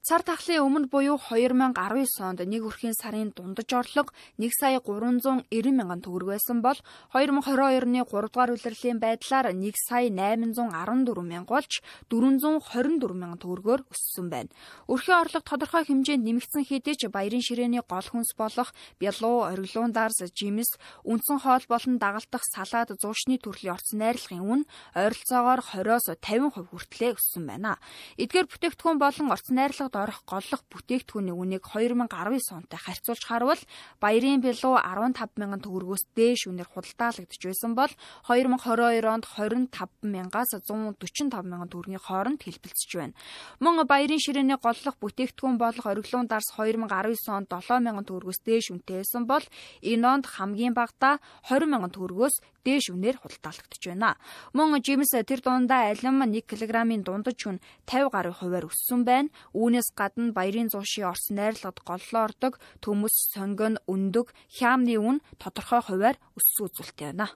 Цар 0.02 0.24
тахлын 0.26 0.64
өмнө 0.66 0.88
буюу 0.90 1.14
2019 1.14 2.26
онд 2.26 2.42
нэг 2.42 2.64
өрхийн 2.66 2.90
сарын 2.90 3.30
дундаж 3.30 3.70
орлого 3.70 4.10
1 4.34 4.50
сая 4.50 4.82
390 4.82 5.46
мянган 5.78 6.02
төгрөг 6.02 6.34
байсан 6.34 6.58
бол 6.58 6.74
2022 7.14 7.86
оны 7.86 8.02
3 8.02 8.26
дугаар 8.26 8.50
улирлын 8.50 8.98
байдлаар 8.98 9.54
1 9.54 9.62
сая 9.78 10.10
814 10.10 11.22
мянга 11.22 11.54
болж 11.54 11.78
424 12.10 13.14
мянган 13.14 13.38
төгрөгөөр 13.38 13.86
өссөн 13.94 14.26
байна. 14.26 14.50
Өрхийн 14.90 15.22
орлого 15.22 15.46
тодорхой 15.46 15.86
хэмжээнд 15.86 16.26
нэмэгдсэн 16.26 16.66
хэдий 16.66 16.98
ч 16.98 17.06
баярын 17.06 17.46
ширээний 17.46 17.86
гол 17.86 18.02
хүнс 18.02 18.34
болох 18.34 18.74
бялуу, 18.98 19.46
ориглуун 19.54 19.94
дарс, 19.94 20.18
жимс, 20.34 20.82
үндсэн 21.06 21.38
хоол 21.46 21.62
болон 21.70 22.02
дагалдах 22.02 22.42
салаад 22.50 22.90
зуушны 22.98 23.38
төрлийн 23.38 23.78
орц 23.78 23.94
найрлагын 23.94 24.42
үн 24.42 24.60
ойролцоогоор 24.98 25.62
20-оос 25.62 26.10
50% 26.18 26.74
хүртлээр 26.74 27.14
өссөн 27.14 27.46
байна. 27.46 27.78
Эдгээр 28.18 28.50
бүтээгдэхүүн 28.50 28.98
болон 28.98 29.30
орц 29.30 29.46
найрлага 29.54 29.91
худалдаанд 29.92 30.08
орох 30.08 30.22
голлох 30.26 30.62
бүтээгдэхүүний 30.72 31.36
үнийг 31.36 31.62
2019 31.68 32.56
онтой 32.56 32.78
харьцуулж 32.80 33.24
харвал 33.28 33.60
баярын 34.00 34.40
билүү 34.40 34.80
15 34.80 35.36
мянган 35.36 35.60
төгрөгөөс 35.60 36.04
дээш 36.16 36.48
үнээр 36.48 36.68
худалдаалагдж 36.72 37.42
байсан 37.44 37.74
бол 37.76 37.92
2022 38.28 39.04
онд 39.04 39.26
25 39.28 40.08
мянгаас 40.08 40.50
145 40.56 41.44
мянган 41.44 41.68
төгрөгийн 41.68 42.00
хооронд 42.00 42.40
хэлбэлцэж 42.42 42.90
байна. 42.96 43.14
Мөн 43.60 43.84
баярын 43.86 44.20
ширээний 44.20 44.56
голлох 44.56 44.96
бүтээгдэхүүн 44.96 45.56
болох 45.60 45.86
ориглон 45.86 46.26
дарс 46.26 46.48
2019 46.56 47.28
онд 47.28 47.48
7 47.52 47.84
мянган 47.84 48.06
төгрөгөөс 48.08 48.40
дээш 48.48 48.72
үнэтэй 48.72 49.04
байсан 49.04 49.28
бол 49.28 49.44
энэ 49.84 50.06
онд 50.08 50.26
хамгийн 50.26 50.74
багадаа 50.74 51.20
20 51.48 51.68
мянган 51.68 51.92
төгрөгөөс 51.92 52.36
дээш 52.62 52.94
үнээр 52.94 53.18
худалдаалагдж 53.18 53.82
байна. 53.90 54.14
Мөн 54.54 54.78
жимс 54.86 55.10
тэр 55.26 55.42
дундаа 55.42 55.90
алим 55.90 56.22
1 56.22 56.46
кг-ийн 56.46 57.02
дундаж 57.02 57.38
хүн 57.42 57.58
50 57.90 58.14
гаруй 58.14 58.34
хувиар 58.34 58.70
өссөн 58.70 59.02
байна. 59.02 59.34
Үүнээс 59.50 59.81
гадна 59.98 60.30
баярын 60.36 60.70
зуушийн 60.70 61.10
орс 61.10 61.34
найрлагад 61.34 61.82
голлоо 61.82 62.22
ордог 62.28 62.62
төмөс, 62.78 63.16
сонгон, 63.34 63.82
өндөг, 63.90 64.30
хяамны 64.56 64.94
үн 65.00 65.18
тодорхой 65.42 65.82
хувиар 65.82 66.16
өссөн 66.38 66.70
үзүүлэлттэй 66.70 67.10
байна. 67.10 67.26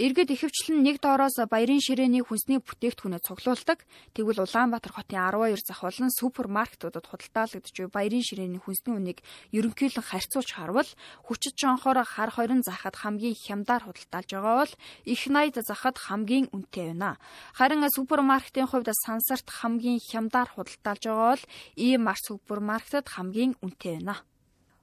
Иргэд 0.00 0.32
ихэвчлэн 0.32 0.80
нэг 0.80 1.04
доороос 1.04 1.36
баярын 1.52 1.84
ширээний 1.84 2.24
хүнсний 2.24 2.64
бүтээгдэхүүнээ 2.64 3.20
цуглуулдаг. 3.28 3.84
Тэгвэл 4.16 4.40
Улаанбаатар 4.40 4.88
хотын 4.88 5.20
12 5.20 5.68
зах 5.68 5.84
болон 5.84 6.08
супермаркетуудад 6.08 7.04
худалдаалагдж 7.04 7.76
буй 7.76 7.92
баярын 7.92 8.24
ширээний 8.24 8.56
хүнсний 8.56 8.96
үнийг 8.96 9.20
ерөнхийдөө 9.52 10.00
харьцуулж 10.00 10.48
харвал 10.56 10.88
хүчит 11.28 11.60
жонхоор 11.60 12.08
хар 12.08 12.32
хорин 12.32 12.64
захад 12.64 12.96
хамгийн 12.96 13.36
хямдаар 13.36 13.84
худалдаалж 13.84 14.30
байгаа 14.32 14.56
бол 14.64 14.72
их 15.04 15.22
найд 15.28 15.60
захад 15.60 16.00
хамгийн 16.00 16.48
үнэтэй 16.56 16.96
байна. 16.96 17.20
Харин 17.52 17.84
супермаркетын 17.92 18.72
хувьд 18.72 18.88
сансарт 18.96 19.52
хамгийн 19.52 20.00
хямдаар 20.00 20.48
худалдаалж 20.56 21.04
байгаа 21.04 21.36
бол 21.36 21.44
E-Mart 21.76 22.24
супермаркетад 22.24 23.12
хамгийн 23.12 23.60
үнэтэй 23.60 24.00
байна. 24.00 24.24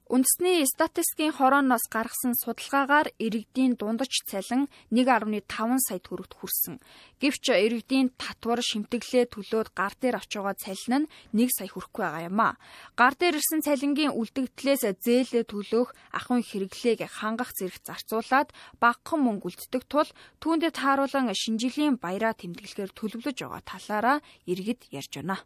Үндэсний 0.09 0.65
статистикийн 0.65 1.37
хорооноос 1.37 1.85
гаргасан 1.85 2.33
судалгаагаар 2.33 3.13
иргэдийн 3.21 3.77
дундаж 3.77 4.09
цалин 4.25 4.65
1.5 4.89 5.45
сая 5.85 6.01
төгрөгт 6.01 6.33
хүрсэн. 6.33 6.81
Гэвч 7.21 7.53
иргэдийн 7.53 8.17
татвар 8.17 8.57
шимтгэлээ 8.57 9.29
төлөөд 9.29 9.69
гар 9.77 9.93
дээр 10.01 10.17
авч 10.17 10.33
байгаа 10.33 10.57
цалин 10.57 11.05
нь 11.05 11.45
1 11.45 11.53
сая 11.53 11.69
хүрэхгүй 11.69 12.01
байгаа 12.01 12.25
юм 12.25 12.41
а. 12.41 12.57
Гар 12.97 13.13
дээр 13.21 13.37
ирсэн 13.37 13.61
цалингийн 13.61 14.17
үлдэгдлээс 14.17 14.97
зээлээ 14.97 15.45
төлөөх 15.45 15.93
ахуйн 16.17 16.41
хэрэглээг 16.41 17.05
хангах 17.05 17.53
зэрэг 17.53 17.77
зарцуулаад 17.85 18.49
багахан 18.81 19.21
мөнгө 19.21 19.45
үлддэг 19.45 19.85
тул 19.85 20.09
түүндэд 20.41 20.73
тааруулан 20.73 21.29
шинжилийн 21.37 22.01
баяраа 22.01 22.33
тэмдэглэхээр 22.33 22.97
төлөвлөж 22.97 23.37
байгаа 23.45 23.61
талаараа 23.61 24.17
иргэд 24.49 24.89
ярьж 24.89 25.21
байна. 25.21 25.37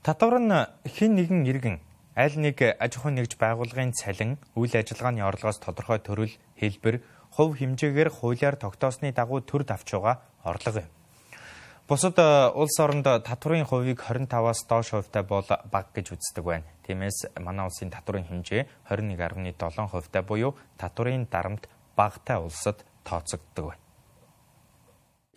Татвар 0.00 0.40
нь 0.40 0.56
хэн 0.88 1.12
нэгэн 1.12 1.44
иргэн 1.44 1.76
аль 2.18 2.34
нэг 2.34 2.58
аж 2.58 2.98
ахуйн 2.98 3.22
нэгж 3.22 3.38
байгууллагын 3.38 3.94
цалин, 3.94 4.42
үйл 4.58 4.74
ажиллагааны 4.74 5.22
орлогоос 5.22 5.62
тодорхой 5.62 6.02
төрөл, 6.02 6.34
хэлбэр, 6.58 6.98
хувь 7.30 7.62
хэмжээгээр 7.62 8.10
хуулиар 8.10 8.58
тогтоосны 8.58 9.14
дагуу 9.14 9.38
төр 9.38 9.62
давч 9.62 9.94
байгаа 9.94 10.18
орлого 10.42 10.82
юм. 10.82 10.90
Бусад 11.86 12.18
э, 12.18 12.50
улс 12.52 12.76
оронд 12.82 13.06
татварын 13.06 13.64
хувийг 13.64 14.02
25-аас 14.02 14.66
доош 14.68 14.90
хувьтай 14.92 15.22
бол 15.22 15.46
бага 15.46 15.88
гэж 15.94 16.18
үздэг 16.18 16.44
байна. 16.44 16.66
Тиймээс 16.84 17.38
манай 17.40 17.64
улсын 17.64 17.88
татварын 17.88 18.26
хэмжээ 18.26 18.66
21.7 18.90 19.88
хувьтай 19.88 20.22
буюу 20.26 20.58
татварын 20.76 21.24
дарамт 21.30 21.70
багатай 21.96 22.36
улсад 22.36 22.84
тооцогддог 23.08 23.72
байна. 23.72 23.87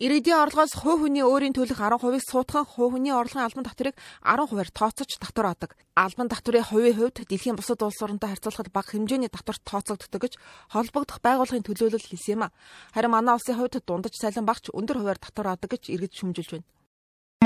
Иргэдийн 0.02 0.34
орлогоос 0.34 0.74
хувь 0.74 1.06
хүний 1.06 1.22
өөрийн 1.22 1.54
төлөх 1.54 1.78
10%-ийг 1.78 2.26
суутгах 2.26 2.74
хувь 2.74 2.98
хүний 2.98 3.14
орлогын 3.14 3.46
албан 3.46 3.62
татварыг 3.62 3.94
10%-аар 4.26 4.70
тооцож 4.74 5.14
татвар 5.14 5.54
авдаг. 5.54 5.78
Албан 5.94 6.26
татварын 6.26 6.66
хувийн 6.66 6.98
хувьд 6.98 7.22
дэлхийн 7.22 7.54
бусад 7.54 7.86
улс 7.86 8.02
оронтой 8.02 8.34
харьцуулахад 8.34 8.74
бага 8.74 8.98
хэмжээний 8.98 9.30
татвар 9.30 9.62
тооцогддог 9.62 10.26
гэж 10.26 10.34
холбогдох 10.74 11.22
байгууллагын 11.22 11.62
төлөөлөл 11.62 12.02
хэлсэн 12.02 12.34
юм 12.34 12.42
а. 12.42 12.54
Харин 12.90 13.14
манай 13.14 13.38
улсын 13.38 13.54
хувьд 13.54 13.78
дундаж 13.86 14.18
цалин 14.18 14.42
багч 14.42 14.74
өндөр 14.74 15.06
хувиар 15.06 15.22
татвар 15.22 15.54
авдаг 15.54 15.70
гэж 15.70 15.94
иргэд 15.94 16.18
шүмжилж 16.18 16.50
байна. 16.50 16.66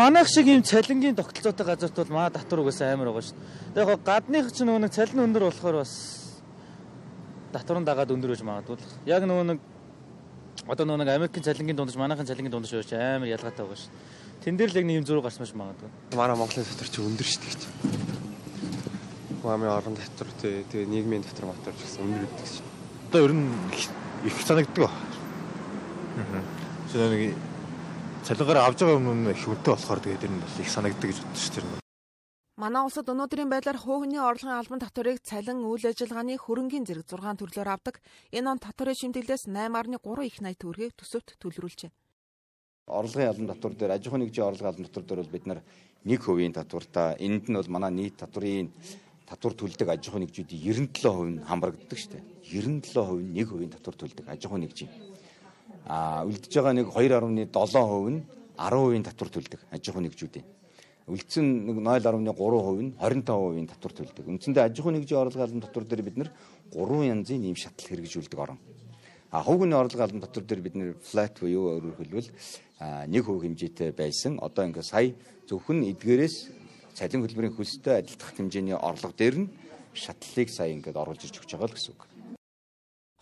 Манайх 0.00 0.28
шиг 0.32 0.48
ийм 0.48 0.64
цалингийн 0.64 1.12
тогтолцоотой 1.12 1.66
газарт 1.76 1.92
бол 1.92 2.16
маа 2.16 2.32
татвар 2.32 2.64
угаасаа 2.64 2.96
амар 2.96 3.12
байгаа 3.12 3.36
шүү 3.36 3.36
дээ. 3.76 3.84
Яг 3.84 4.00
гадных 4.00 4.48
ч 4.56 4.64
нөгөө 4.64 4.80
нэг 4.80 4.96
цалин 4.96 5.28
өндөр 5.28 5.44
болохоор 5.52 5.84
бас 5.84 5.92
татвар 7.52 7.84
нь 7.84 7.88
дагаад 7.88 8.16
өндөр 8.16 8.32
гэж 8.32 8.40
магадгүй. 8.48 8.80
Яг 9.04 9.28
нөгөө 9.28 9.44
нэг 9.44 9.75
одоо 10.64 10.96
нэг 10.96 11.08
Америкийн 11.08 11.44
цалингийн 11.44 11.76
дундаж 11.76 11.96
манайхын 12.00 12.26
цалингийн 12.26 12.54
дундаж 12.54 12.72
байж 12.72 12.92
амар 12.96 13.28
ялгаатай 13.28 13.64
байгаа 13.66 13.76
шүү. 13.76 13.92
Тэн 14.42 14.56
дээр 14.56 14.70
л 14.72 14.78
яг 14.80 14.86
нэм 14.86 15.04
зураг 15.04 15.24
гарсан 15.28 15.44
байж 15.44 15.52
магадгүй. 15.52 15.90
Манай 16.16 16.36
Монголын 16.36 16.64
дотор 16.64 16.88
чи 16.88 17.00
өндөр 17.04 17.28
шүү 17.28 17.42
дээ. 17.44 17.70
Хуамын 19.42 19.70
орон 19.70 19.94
дотор 19.94 20.28
тий 20.40 20.64
тэгээ 20.70 20.90
нийгмийн 20.90 21.22
дотор 21.22 21.52
мотор 21.52 21.74
ч 21.76 21.82
гэсэн 21.84 22.02
өндөр 22.02 22.24
гэдэг 22.26 22.48
чинь. 22.48 22.70
Одоо 23.10 23.20
ер 23.26 23.32
нь 23.36 23.46
их 24.24 24.34
санагддаг. 24.42 24.90
Аа. 24.90 26.40
Шинэ 26.90 27.08
нэг 27.10 27.34
цалингаар 28.26 28.58
авж 28.66 28.78
байгаа 28.82 28.98
юм 28.98 29.30
их 29.30 29.42
үнэтэй 29.46 29.72
болохоор 29.74 30.00
тэгээд 30.02 30.26
ер 30.26 30.32
нь 30.34 30.42
их 30.62 30.70
санагддаг 30.70 31.10
гэж 31.10 31.18
шүү 31.22 31.52
дээ. 31.62 31.85
Манай 32.56 32.86
улсад 32.88 33.10
өнөөдрийн 33.12 33.50
байдлаар 33.52 33.76
хөөгний 33.76 34.16
орлогын 34.16 34.56
албан 34.56 34.80
татварыг 34.80 35.20
цалин 35.20 35.60
үйл 35.68 35.84
ажиллагааны 35.92 36.40
хөрөнгийн 36.40 36.88
зэрэг 36.88 37.04
6 37.04 37.36
төрлөөр 37.36 37.68
авдаг. 37.68 38.00
Энэ 38.32 38.48
он 38.48 38.56
татварын 38.64 38.96
шимтгэлээс 38.96 39.44
8.3 39.44 40.24
их 40.24 40.40
80 40.40 40.56
төгрөгийг 40.64 40.96
төсөвт 40.96 41.36
төлрүүлж 41.36 41.84
байна. 41.84 41.96
Орлогын 42.88 43.28
албан 43.28 43.52
татвар 43.52 43.74
дээр 43.76 43.92
аж 43.92 44.08
ахуйн 44.08 44.24
нэгжийн 44.24 44.48
орлогын 44.48 44.72
албан 44.72 44.88
татвар 44.88 45.04
дээр 45.04 45.20
бол 45.20 45.34
бид 45.36 45.46
нар 45.52 45.60
1% 46.08 46.56
татвартай 46.56 47.08
энд 47.20 47.44
нь 47.44 47.58
бол 47.60 47.72
манай 47.76 47.92
нийт 47.92 48.16
татварын 48.24 48.72
татвар 49.28 49.52
төлдөг 49.52 49.88
аж 49.92 50.08
ахуйн 50.08 50.24
нэгжүүдийн 50.24 50.64
97% 50.96 51.28
нь 51.28 51.44
хамрагддаг 51.44 51.98
шүү 52.00 52.12
дээ. 52.16 52.24
97% 52.56 53.20
нь 53.20 53.36
1% 53.36 53.76
татвар 53.76 53.96
төлдөг 54.00 54.24
аж 54.32 54.40
ахуйн 54.48 54.64
нэгжийн. 54.64 54.90
Аа 55.92 56.24
үлдэж 56.24 56.52
байгаа 56.56 56.72
нэг 56.72 56.88
2.7% 56.88 57.36
нь 58.16 58.24
10% 58.56 59.04
татвар 59.12 59.28
төлдөг 59.28 59.60
аж 59.68 59.84
ахуйн 59.92 60.08
нэгжүүдийн 60.08 60.56
үлдсэн 61.06 61.70
нэг 61.70 61.78
0.3% 61.78 62.82
нь 62.82 62.94
25% 62.98 63.70
татвар 63.70 63.92
төлдөг. 63.94 64.26
Үндсэндээ 64.26 64.66
аж 64.66 64.74
ахуйн 64.82 64.98
нэгжийн 64.98 65.22
орлогын 65.22 65.46
албан 65.46 65.62
татвар 65.62 65.86
дээр 65.86 66.02
бид 66.02 66.16
нэр 66.18 66.30
3 66.74 67.06
янзын 67.14 67.46
ийм 67.46 67.54
шатлал 67.54 67.94
хэрэгжүүлдэг 67.94 68.38
орон. 68.42 68.58
А 69.30 69.42
хувийн 69.46 69.78
орлогын 69.78 70.02
албан 70.02 70.24
татвар 70.26 70.44
дээр 70.50 70.62
бид 70.66 70.74
нэр 70.74 70.98
flat 70.98 71.38
буюу 71.38 71.78
өөрөөр 71.78 71.96
хэлбэл 72.02 72.30
1% 72.82 73.22
хэмжээтэй 73.22 73.94
байсан. 73.94 74.42
Одоо 74.42 74.66
ингээ 74.66 74.82
сая 74.82 75.14
зөвхөн 75.46 75.86
эдгээрээс 75.94 76.36
цалин 76.98 77.22
хөтөлбөрийн 77.22 77.54
хөлстэй 77.54 78.02
адилдах 78.02 78.34
хэмжээний 78.34 78.74
орлого 78.74 79.14
дээр 79.14 79.46
нь 79.46 79.50
шатлалыг 79.94 80.50
сая 80.50 80.74
ингээд 80.74 80.98
оруулж 80.98 81.22
ирж 81.22 81.38
өгч 81.38 81.54
байгаа 81.54 81.70
л 81.70 81.76
гэсэн 81.78 81.94
үг. 81.94 82.02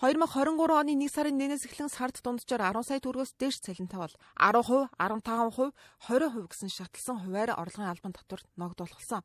2023 0.04 0.68
оны 0.68 0.92
1 1.00 1.08
сарын 1.08 1.40
1-ээс 1.40 1.64
эхлэн 1.64 1.88
сард 1.88 2.20
дунджаар 2.20 2.76
10 2.76 2.84
сая 2.84 3.00
төгрөгөөс 3.00 3.40
дээш 3.40 3.56
цалинтай 3.64 4.04
бол 4.04 4.12
10%, 4.36 4.92
15%, 5.00 5.72
20% 6.12 6.44
гэсэн 6.52 6.68
шатлсан 6.68 7.24
хуваар 7.24 7.56
орлогын 7.56 7.88
албан 7.88 8.12
татвар 8.12 8.44
ногдуулсан. 8.60 9.24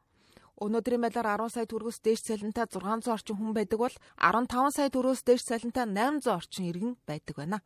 Өнөөдрийн 0.55 1.03
байдлаар 1.03 1.35
10 1.35 1.51
сая 1.51 1.67
төгрөгөөс 1.67 1.99
дээш 1.99 2.23
цалинтай 2.31 2.63
600 2.71 3.11
орчим 3.11 3.35
хүн 3.35 3.51
байдаг 3.51 3.75
бол 3.75 3.95
15 4.23 4.71
сая 4.71 4.87
төгрөгөөс 4.87 5.23
дээш 5.27 5.43
цалинтай 5.51 5.83
800 5.83 6.31
орчим 6.31 6.71
иргэн 6.71 6.95
байдаг 7.03 7.35
байна. 7.35 7.59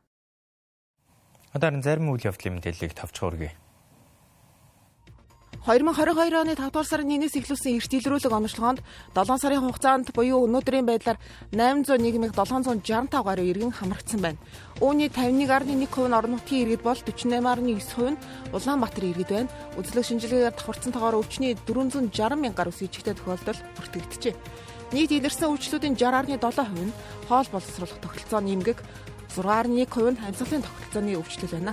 Одоо 1.53 1.69
зарим 1.85 2.09
үйл 2.09 2.25
явдлын 2.25 2.57
мэдээллийг 2.57 2.97
товч 2.97 3.21
хөргөе. 3.21 3.53
2022 5.63 6.35
оны 6.35 6.55
5 6.59 6.75
дугаар 6.75 6.83
сарын 6.83 7.23
1-ээс 7.23 7.39
эхлүүлсэн 7.39 7.79
эрт 7.79 7.93
илрүүлэг 7.95 8.35
онцлогоонд 8.35 8.83
7 9.15 9.39
сарын 9.39 9.63
хугацаанд 9.63 10.11
буюу 10.11 10.43
өнөөдрийн 10.43 10.83
байдлаар 10.83 11.15
801.765 11.55 13.23
гаруй 13.23 13.47
иргэн 13.47 13.71
хамрагдсан 13.71 14.19
байна. 14.19 14.43
Үүний 14.83 15.07
51.1% 15.07 15.71
нь 15.71 15.87
орон 15.87 16.35
нутгийн 16.35 16.67
иргэд 16.67 16.83
бол 16.83 16.99
48.9% 16.99 18.11
нь 18.11 18.19
Улаанбаатар 18.51 19.07
иргэд 19.07 19.31
байна. 19.31 19.53
Үзлэг 19.79 20.03
шинжилгээгээр 20.03 20.51
давхарцсан 20.51 20.91
тоогоор 20.91 21.23
өвчний 21.23 21.55
460 21.55 22.11
мянган 22.11 22.59
гаруй 22.59 22.75
сэжигтэй 22.75 23.15
тохиолдол 23.15 23.59
бүртгэгдэжээ. 23.79 24.35
Нийт 24.91 25.15
илэрсэн 25.15 25.47
өвчлүүдийн 25.47 25.95
60.7% 25.95 26.75
нь 26.75 26.91
хоол 27.31 27.47
боловсруулах 27.55 28.03
тогтолцоо 28.03 28.43
нэмгэг 28.43 28.83
6.1% 29.31 30.11
нь 30.11 30.19
амьсгалын 30.27 30.67
тогтолцооны 30.67 31.15
өвчлөл 31.15 31.55
байна. 31.55 31.71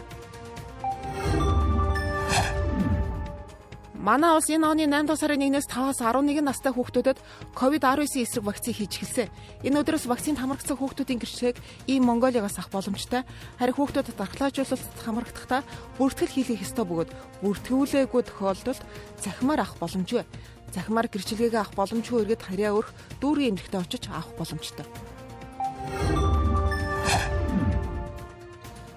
Манай 4.00 4.32
улс 4.32 4.48
энэ 4.48 4.64
оны 4.64 4.88
8 4.88 5.04
дугаар 5.04 5.20
сарын 5.20 5.44
1-ээс 5.52 5.68
5-аас 5.68 6.00
11 6.00 6.40
настай 6.40 6.72
хүүхдүүдэд 6.72 7.20
COVID-19 7.52 8.24
эсрэг 8.24 8.48
вакцины 8.48 8.72
хийж 8.72 8.96
эхэлсэн. 8.96 9.28
Энэ 9.60 9.84
өдрөөс 9.84 10.08
вакцинд 10.08 10.40
хамрагдсан 10.40 10.80
хүүхдүүдийн 10.80 11.20
гэрчлэгийг 11.20 11.60
ийм 11.84 12.08
Монголиогоос 12.08 12.56
авах 12.56 12.72
боломжтой. 12.72 13.28
Харин 13.60 13.76
хүүхдүүдэд 13.76 14.16
дархлаажуулалт 14.16 14.96
хамрагдахдаа 15.04 15.60
бүртгэл 16.00 16.32
хийх 16.32 16.64
ёстой 16.64 16.88
бөгөөд 16.88 17.10
бүртгүүлээгүй 17.44 18.22
тохиолдолд 18.24 18.80
цахимаар 19.20 19.68
авах 19.68 19.76
боломжгүй. 19.76 20.24
Цахимаар 20.72 21.12
гэрчлэгийг 21.12 21.60
авах 21.60 21.76
боломжгүй 21.76 22.24
эргэд 22.24 22.40
харьяа 22.40 22.72
өрх 22.72 22.96
дүүргийн 23.20 23.52
эмнэлтэд 23.52 23.84
очиж 23.84 24.08
авах 24.08 24.32
боломжтой. 24.40 24.88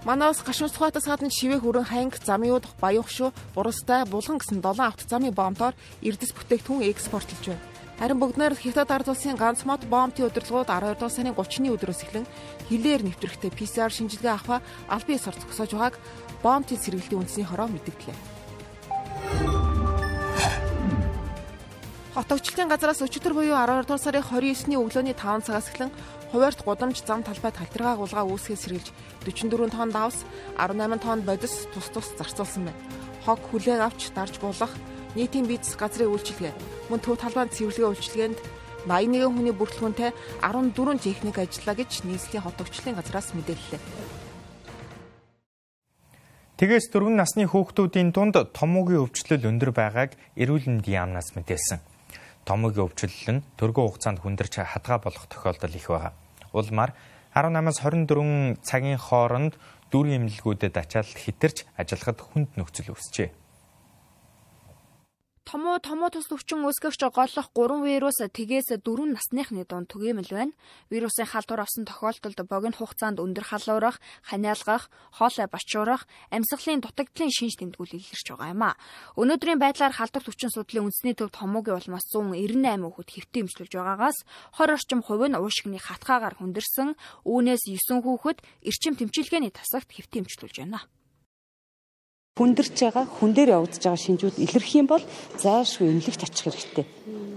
Манаус 0.03 0.43
гашуун 0.43 0.67
сухатаас 0.67 1.07
гадна 1.07 1.31
шивээ 1.31 1.63
хүрэн 1.63 1.87
ханг, 1.87 2.19
замиуд, 2.19 2.67
баян 2.83 3.07
хөшөө, 3.07 3.31
бурастай, 3.55 4.03
булган 4.03 4.35
гэсэн 4.35 4.59
7 4.59 4.83
авто 4.83 5.07
замын 5.07 5.31
бомтоор 5.31 5.71
эрдэс 6.03 6.35
бүтээгдэхүүн 6.35 6.83
экспортлж 6.91 7.47
байна. 7.47 7.63
Харин 8.03 8.19
бүгднээр 8.19 8.59
Хятад 8.59 8.91
ард 8.91 9.07
улсын 9.07 9.39
ганц 9.39 9.63
мод 9.63 9.87
бомтын 9.87 10.27
удирдлагууд 10.27 10.67
12 10.67 10.99
дугаар 10.99 11.07
сарын 11.07 11.37
30-ны 11.39 11.71
өдрөөс 11.71 12.03
эхлэн 12.03 12.27
хилээр 12.67 13.01
нэвтрэгтэй 13.07 13.51
PCR 13.55 13.95
шинжилгээ 13.95 14.33
авах 14.35 14.59
аль 14.91 15.07
бие 15.07 15.15
сорц 15.15 15.39
зогсоож 15.39 15.71
байгааг 15.71 15.95
бомтын 16.43 16.83
сэргэлтийн 16.83 17.23
үндэсний 17.23 17.47
хороо 17.47 17.71
мэдгдлээ. 17.71 18.32
Хот 22.13 22.29
төвчлөлийн 22.29 22.69
газраас 22.69 23.01
өчигдөр 23.01 23.33
буюу 23.33 23.57
12 23.57 23.89
дугаар 23.89 23.97
сарын 23.97 24.21
29-ны 24.21 24.77
өглөөний 24.77 25.17
5 25.17 25.49
цагаас 25.49 25.73
эхлэн 25.73 25.89
хуваарьт 26.29 26.61
гудамж 26.61 27.01
зам 27.01 27.25
талбайд 27.25 27.57
халтргаа 27.57 27.97
гулгаа 27.97 28.29
үүсгэж 28.29 28.53
сэргийлж 28.53 28.87
44 29.25 29.73
тонн 29.73 29.89
давс, 29.89 30.21
18 30.61 31.01
тонн 31.01 31.25
бодис 31.25 31.65
тус 31.73 31.89
тус 31.89 32.13
зарцуулсан 32.13 32.69
байна. 32.69 32.77
Хог 33.25 33.41
хүлээг 33.49 33.81
авч 33.81 34.13
дарж 34.13 34.37
буулгах 34.37 34.69
нийтийн 35.17 35.49
бизнес 35.49 35.73
газрын 35.73 36.13
үйлчилгээ 36.13 36.53
мөн 36.93 37.01
төв 37.01 37.17
талбайд 37.17 37.49
цэвэрлэгээ 37.49 37.89
үйлчилгээнд 37.89 38.39
81 38.85 39.33
хүний 39.33 39.55
бүрэлдэхүүнтэй 39.57 40.13
14 40.45 41.01
техник 41.01 41.41
ажиллаа 41.41 41.75
гэж 41.81 42.05
нийслэлийн 42.05 42.45
хот 42.45 42.61
төвчлөлийн 42.61 42.93
газраас 42.93 43.33
мэдээллээ. 43.33 43.81
Тэгээс 46.61 46.93
дөрвөн 46.93 47.17
насны 47.17 47.49
хүүхдүүдийн 47.49 48.13
дунд 48.13 48.37
томоогийн 48.53 49.01
өвчлөл 49.01 49.49
өндөр 49.49 49.73
байгааг 49.73 50.13
эрүүл 50.37 50.69
мэндийн 50.69 51.09
яамнаас 51.09 51.33
мэдээлсэн. 51.33 51.92
Томоогийн 52.43 52.87
өвчлөл 52.91 53.39
нь 53.39 53.45
төргөө 53.55 53.83
хугацаанд 53.87 54.19
хүндэрч 54.19 54.59
хадгаа 54.63 54.99
болох 54.99 55.25
тохиолдол 55.31 55.75
их 55.75 55.87
байна. 55.87 56.11
Улмаар 56.51 56.91
18-аас 57.33 57.79
24 57.81 58.59
цагийн 58.61 58.99
хооронд 58.99 59.55
дүүргийн 59.91 60.27
эмнэлгүүдэд 60.27 60.75
ачаал 60.75 61.07
хитэрч 61.07 61.63
ажиллахад 61.79 62.19
хүнд 62.19 62.49
нөхцөл 62.59 62.91
үүсчээ. 62.91 63.42
Томоо 65.43 65.75
томоо 65.83 66.07
тус 66.07 66.31
өвчин 66.31 66.63
үүсгэгч 66.63 67.03
голлох 67.11 67.47
3 67.51 67.83
вирус 67.83 68.17
тгээс 68.31 68.79
4 68.79 69.11
насныхны 69.11 69.67
дунд 69.67 69.91
түгээмэл 69.91 70.31
байна. 70.31 70.55
Вирусын 70.87 71.27
халдвар 71.27 71.67
авсан 71.67 71.83
тохиолдолд 71.83 72.39
богино 72.47 72.79
хугацаанд 72.79 73.19
өндөр 73.19 73.43
халуурах, 73.51 73.99
ханиалгах, 74.23 74.87
хоолой 75.11 75.47
бачуурах, 75.51 76.07
амьсгалын 76.31 76.79
дутагдлын 76.79 77.35
шинж 77.35 77.59
тэмдгүүл 77.59 77.91
илэрч 77.91 78.27
байгаа 78.31 78.55
юм 78.55 78.63
а. 78.63 78.79
Өнөөдрийн 79.19 79.59
байдлаар 79.59 79.91
халдварт 79.91 80.31
өвчин 80.31 80.47
судлалын 80.47 80.87
үндэсний 80.87 81.15
төвд 81.19 81.35
томоогийн 81.35 81.75
улмаас 81.75 82.07
198 82.07 82.87
хүүхэд 82.87 83.09
хэвтэ 83.11 83.37
эмчилж 83.43 83.71
байгаагаас 83.75 84.17
20 84.55 84.79
орчим 84.79 84.99
хувь 85.03 85.27
нь 85.27 85.35
уушигны 85.35 85.75
хатгаагаар 85.83 86.39
хүндэрсэн, 86.39 86.95
үүнээс 87.27 87.67
9 87.67 87.99
хүүхэд 87.99 88.39
эрчим 88.63 88.95
тэмчилгээний 88.95 89.51
тасагт 89.51 89.91
хэвтэ 89.91 90.23
эмчилж 90.23 90.55
байна 90.55 90.87
хүндэрч 92.33 92.73
байгаа 92.81 93.05
хүн 93.05 93.29
дээр 93.37 93.61
явагдаж 93.61 93.77
байгаа 93.85 94.01
шинжүүд 94.09 94.41
илэрх 94.41 94.71
юм 94.73 94.89
бол 94.89 95.05
зайлшгүй 95.37 95.85
эмнэлэгт 95.85 96.25
очих 96.25 96.49
хэрэгтэй. 96.49 96.85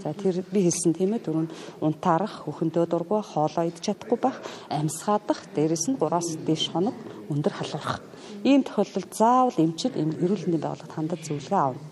За 0.01 0.17
тэр 0.17 0.41
би 0.49 0.65
хэлсэн 0.65 0.97
тийм 0.97 1.13
ээ 1.13 1.21
дөрөв 1.21 1.53
унтаарах, 1.85 2.49
хөхөндөө 2.49 2.85
дургуй, 2.89 3.21
хоолоо 3.21 3.69
идэж 3.69 3.93
чадахгүй 3.93 4.17
байх, 4.17 4.41
амьсгаадах, 4.73 5.53
дээрэс 5.53 5.93
нь 5.93 6.01
3-аас 6.01 6.41
дээш 6.49 6.73
хоног 6.73 6.97
өндөр 7.29 7.53
халуурах. 7.53 8.01
Ийм 8.41 8.65
тохиолдолд 8.65 9.13
заавал 9.13 9.61
эмчид 9.61 10.01
эрүүл 10.01 10.49
мэндийн 10.49 10.65
байгууллагад 10.65 10.97
хандаж 10.97 11.21
зөвлөгөө 11.29 11.61
авна. 11.61 11.85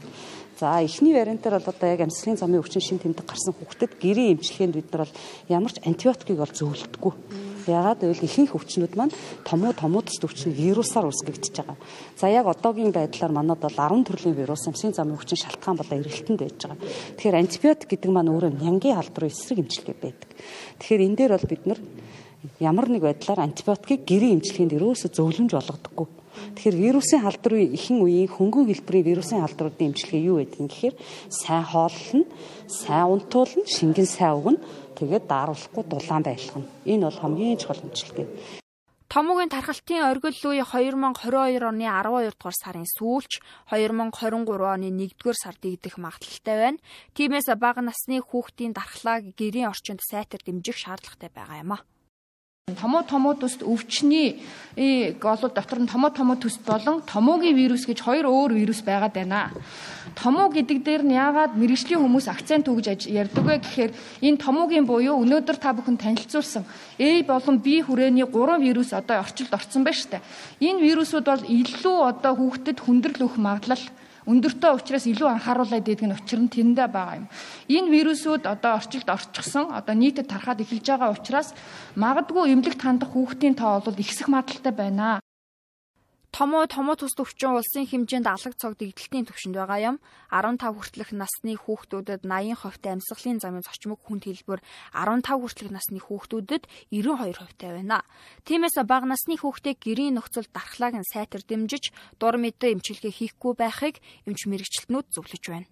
За 0.56 0.80
эхний 0.80 1.12
вариантаар 1.12 1.61
бол 1.61 1.76
одоо 1.76 1.88
яг 1.92 2.00
амьсгалын 2.08 2.40
замын 2.40 2.64
өвчин 2.64 2.80
шин 2.80 3.04
тэмдэг 3.04 3.28
гарсан 3.28 3.52
хүүхдэд 3.52 4.00
гэрийн 4.00 4.40
эмчилгээнд 4.40 4.80
бид 4.80 4.88
нар 4.88 5.04
бол 5.04 5.18
ямар 5.52 5.73
ч 5.76 5.84
антибиотикийг 5.84 6.40
бол 6.40 6.56
зөвлөдөггүй 6.56 7.12
Ягаад 7.66 8.04
гэвэл 8.04 8.26
ихэнх 8.28 8.52
өвчнүүд 8.52 8.94
маань 8.97 9.14
томуу 9.44 9.73
томуудс 9.73 10.21
өвчин 10.21 10.52
вирусаар 10.52 11.09
үүсгэгдэж 11.09 11.54
байгаа. 11.56 11.78
За 12.16 12.28
яг 12.28 12.47
одоогийн 12.47 12.92
байдлаар 12.92 13.33
манад 13.33 13.61
бол 13.64 13.73
10 13.73 14.04
төрлийн 14.04 14.37
вирус 14.37 14.68
амсын 14.68 14.92
замын 14.92 15.16
өвчин 15.16 15.40
шалтгаан 15.40 15.80
болоо 15.80 15.97
эргэлтэнд 15.97 16.40
байж 16.44 16.61
байгаа. 16.61 16.78
Тэгэхээр 17.16 17.40
антибиотик 17.40 17.88
гэдэг 17.88 18.11
маань 18.12 18.33
өөрөө 18.33 18.52
нянгийн 18.61 19.00
халдвар 19.00 19.33
эсрэг 19.33 19.64
эмчилгээ 19.64 19.97
байдаг. 19.97 20.30
Тэгэхээр 20.78 21.04
энэ 21.09 21.16
дээр 21.16 21.33
бол 21.33 21.49
бид 21.49 21.62
нар 21.64 21.80
ямар 22.61 22.87
нэг 22.92 23.02
байдлаар 23.02 23.40
антибиотикийг 23.49 24.04
гэрийн 24.04 24.37
эмчилгээнд 24.40 24.76
ерөөсө 24.76 25.09
зөвлөмж 25.16 25.52
болгодоггүй. 25.56 26.09
Тэгэхээр 26.35 26.76
вирусын 26.83 27.23
халдварын 27.23 27.75
ихэнх 27.78 28.02
үеийн 28.04 28.30
хөнгөн 28.30 28.66
хэлбэрийн 28.68 29.06
вирусын 29.06 29.40
халдваруудын 29.40 29.88
эмчилгээ 29.94 30.23
юу 30.26 30.37
байдаг 30.42 30.59
юм 30.61 30.68
гэхээр 30.68 30.94
сайн 31.30 31.64
хооллно, 31.64 32.26
сайн 32.66 33.06
унтуулна, 33.15 33.65
шингэн 33.71 34.08
сайн 34.10 34.34
өгнө 34.38 34.58
тэгээд 34.99 35.25
дааруулахгүй 35.28 35.85
дулаан 35.87 36.23
байлгах 36.25 36.59
нь. 36.61 36.71
Энэ 36.93 37.04
бол 37.07 37.21
хамгийн 37.21 37.61
чухал 37.61 37.85
эмчилгээ. 37.85 38.26
Томоогийн 39.15 39.52
тархалтын 39.54 40.11
оргил 40.11 40.35
үе 40.50 40.65
2022 40.67 41.63
оны 41.63 41.87
12 41.87 42.35
дугаар 42.35 42.57
сарын 42.59 42.89
сүүлч 42.99 43.33
2023 43.71 44.75
оны 44.75 44.89
1-р 44.91 45.37
сард 45.39 45.63
игдэх 45.63 46.02
магадлалтай 46.02 46.57
байна. 46.59 46.83
Тиймээс 47.15 47.47
бага 47.54 47.78
насны 47.78 48.19
хүүхдийн 48.19 48.75
дархлааг 48.75 49.39
гэрийн 49.39 49.71
орчинд 49.71 50.02
сайтар 50.02 50.43
дэмжих 50.43 50.75
шаардлагатай 50.83 51.30
байгаа 51.30 51.63
юм 51.63 51.73
а. 51.76 51.78
Томоо 52.64 53.02
томоо 53.04 53.34
төст 53.36 53.60
өвчний 53.60 54.40
гол 55.20 55.36
дотор 55.52 55.84
нь 55.84 55.90
томоо 55.92 56.08
томоо 56.08 56.40
төст 56.40 56.64
болон 56.64 57.04
томоогийн 57.04 57.52
вирус 57.60 57.84
гэж 57.84 58.00
хоёр 58.00 58.24
өөр 58.24 58.56
вирус 58.56 58.80
байгаад 58.80 59.12
байна. 59.12 59.52
Томоо 60.16 60.48
гэдэг 60.48 60.80
дээр 60.80 61.02
нь 61.04 61.12
яагаад 61.12 61.60
мэрэгжлийн 61.60 62.00
хүмүүс 62.00 62.24
акцент 62.32 62.64
өгж 62.72 63.04
ярьдаг 63.04 63.44
вэ 63.44 63.60
гэхээр 63.60 63.92
энэ 64.24 64.40
томоогийн 64.40 64.88
буюу 64.88 65.20
өнөөдөр 65.20 65.56
та 65.60 65.76
бүхэн 65.76 66.00
танилцуулсан 66.00 66.64
A 67.04 67.08
болон 67.28 67.60
B 67.60 67.84
хүрээний 67.84 68.24
3 68.24 68.56
вирус 68.64 68.96
одоо 68.96 69.20
орчилд 69.20 69.52
орсон 69.52 69.84
байна 69.84 70.00
шүү 70.00 70.10
дээ. 70.16 70.24
Энэ 70.64 70.80
вирусууд 70.88 71.26
бол 71.28 71.44
илүү 71.44 71.98
одоо 72.00 72.32
хүүхдэд 72.32 72.80
хүндрэл 72.80 73.28
өгөх 73.28 73.36
магадлал 73.44 73.84
өндөртэй 74.25 74.73
учраас 74.73 75.04
илүү 75.04 75.28
анхааруулад 75.28 75.84
байдаг 75.84 76.06
нь 76.08 76.17
учир 76.17 76.41
нь 76.41 76.49
тэрэндээ 76.49 76.89
байгаа 76.89 77.17
юм. 77.21 77.26
Энэ 77.69 77.93
вирусууд 77.93 78.49
одоо 78.49 78.80
орчилд 78.80 79.08
орчихсон 79.08 79.69
одоо 79.76 79.95
нийтэд 79.95 80.32
тархаад 80.32 80.65
эхэлж 80.65 80.87
байгаа 80.89 81.13
учраас 81.13 81.52
магадгүй 81.97 82.52
эмнэлэгт 82.52 82.80
хандах 82.80 83.13
хүүхдийн 83.13 83.54
тоо 83.54 83.84
бол 83.84 84.00
ихсэх 84.00 84.32
магадлалтай 84.32 84.73
байна. 84.73 85.21
Томоо 86.34 86.66
томоо 86.66 86.99
тус 86.99 87.14
төвчин 87.14 87.54
улсын 87.54 87.86
хэмжээнд 87.86 88.26
алаг 88.26 88.58
цог 88.58 88.75
дэгдэлтийн 88.75 89.23
төвшөнд 89.30 89.54
байгаа 89.54 89.94
юм. 89.94 89.97
15 90.34 90.66
хүртэлх 90.66 91.14
насны 91.14 91.54
хүүхдүүдэд 91.54 92.26
80% 92.26 92.90
амьсгалын 92.90 93.38
замын 93.38 93.62
зочмог 93.62 94.02
хүнд 94.02 94.26
хэлбэр 94.26 94.58
15 94.99 95.30
хүртэлх 95.30 95.70
насны 95.70 96.02
хүүхдүүдэд 96.02 96.66
92% 96.90 97.78
байна. 97.78 98.02
Тиймээс 98.50 98.82
бага 98.82 99.06
насны 99.06 99.38
хүүхдийг 99.38 99.78
гэрийн 99.78 100.18
нөхцөл 100.18 100.50
дархлааг 100.50 100.99
нь 100.99 101.06
сайтар 101.06 101.47
дэмжиж 101.47 101.94
дур 102.18 102.34
мэдээ 102.34 102.82
эмчилгээ 102.82 103.14
хийхгүй 103.14 103.54
байхыг 103.54 104.02
эмч 104.26 104.50
мэрэгчлэтнүүд 104.50 105.06
зөвлөж 105.14 105.44
байна. 105.47 105.70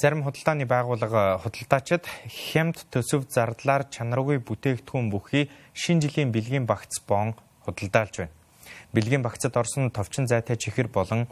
Зарим 0.00 0.24
худалдааны 0.24 0.64
байгууллага 0.64 1.44
худалдаачид 1.44 2.08
хямд 2.24 2.88
төсөв 2.88 3.28
зардлаар 3.28 3.84
чанаргүй 3.92 4.40
бүтээгдэхүүн 4.40 5.12
бүхий 5.12 5.52
шинэ 5.76 6.08
жилийн 6.08 6.32
бэлгийн 6.32 6.64
багц 6.64 7.04
бон 7.04 7.36
худалдаалж 7.68 8.14
байна. 8.16 8.34
Бэлгийн 8.96 9.22
багцад 9.22 9.52
орсон 9.60 9.92
товчин 9.92 10.24
зайтай 10.26 10.56
чихэр 10.56 10.88
болон 10.88 11.28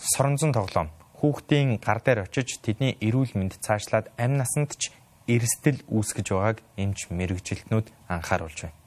соронзон 0.00 0.52
тоглоом 0.56 0.88
хүүхдийн 1.20 1.76
гар 1.78 2.00
дээр 2.00 2.24
очиж 2.24 2.58
тэдний 2.64 2.96
эрүүл 2.98 3.36
мэнд 3.36 3.60
цаашлаад 3.60 4.08
амь 4.16 4.40
насанд 4.40 4.72
ч 4.80 4.90
эрсдэл 5.28 5.84
үүсгэж 5.86 6.28
байгааг 6.32 6.58
эмч 6.80 7.12
мэрэгжилтнүүд 7.14 7.86
анхааруулж 8.08 8.58
байна. 8.64 8.81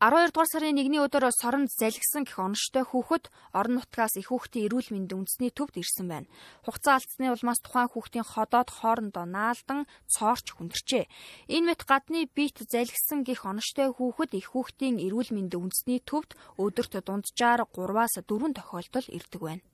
12 0.00 0.32
дугаар 0.32 0.48
сарын 0.48 0.80
1-ний 0.80 0.96
өдөр 0.96 1.28
соронд 1.28 1.68
залгисан 1.76 2.24
гэх 2.24 2.40
оноштой 2.40 2.88
хүүхэд 2.88 3.28
орон 3.52 3.84
нутгаас 3.84 4.16
их 4.16 4.32
хүүхдийн 4.32 4.72
эрүүл 4.72 4.96
мэндийн 4.96 5.28
үндэсний 5.28 5.52
төвд 5.52 5.76
ирсэн 5.76 6.08
байна. 6.08 6.30
Хугацаа 6.64 6.96
алдсны 6.96 7.28
улмаас 7.28 7.60
тухайн 7.60 7.92
хүүхдийн 7.92 8.24
ходоод 8.24 8.72
хоорондоо 8.80 9.28
наалдан 9.28 9.84
цоорч 10.08 10.56
хүндэрчээ. 10.56 11.04
Энэ 11.52 11.76
мэт 11.76 11.84
гадны 11.84 12.24
биет 12.32 12.64
залгисан 12.64 13.28
гэх 13.28 13.44
оноштой 13.44 13.92
хүүхэд 13.92 14.40
их 14.40 14.56
хүүхдийн 14.56 14.96
эрүүл 15.04 15.36
мэндийн 15.36 15.68
үндэсний 15.68 16.00
төвд 16.00 16.32
өдөрт 16.56 16.96
дунджаар 17.04 17.68
3-аас 17.68 18.24
4 18.24 18.56
тохиолдол 18.56 19.04
ирдэг 19.12 19.40
байна. 19.44 19.64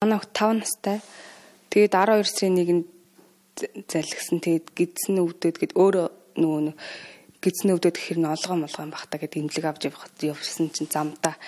Манай 0.00 0.24
5 0.24 0.64
настай. 0.64 1.04
Тэгээд 1.68 1.92
12 1.92 2.32
сарын 2.32 2.56
1-нд 2.64 2.88
залгисан. 3.92 4.40
Тэгээд 4.40 4.72
гидсэн 4.72 5.20
өвдөд 5.20 5.60
гэд 5.60 5.76
өөрөө 5.76 6.08
нөгөө 6.40 6.60
гидсэн 7.46 7.78
өвдөд 7.78 7.94
гэхэр 7.94 8.18
нь 8.18 8.26
олгоо 8.26 8.58
молгоо 8.58 8.86
бахта 8.90 9.22
гэдэг 9.22 9.38
имлэг 9.38 9.64
авч 9.70 9.86
явсан 10.26 10.66
чинь 10.74 10.90
замдаа 10.90 11.38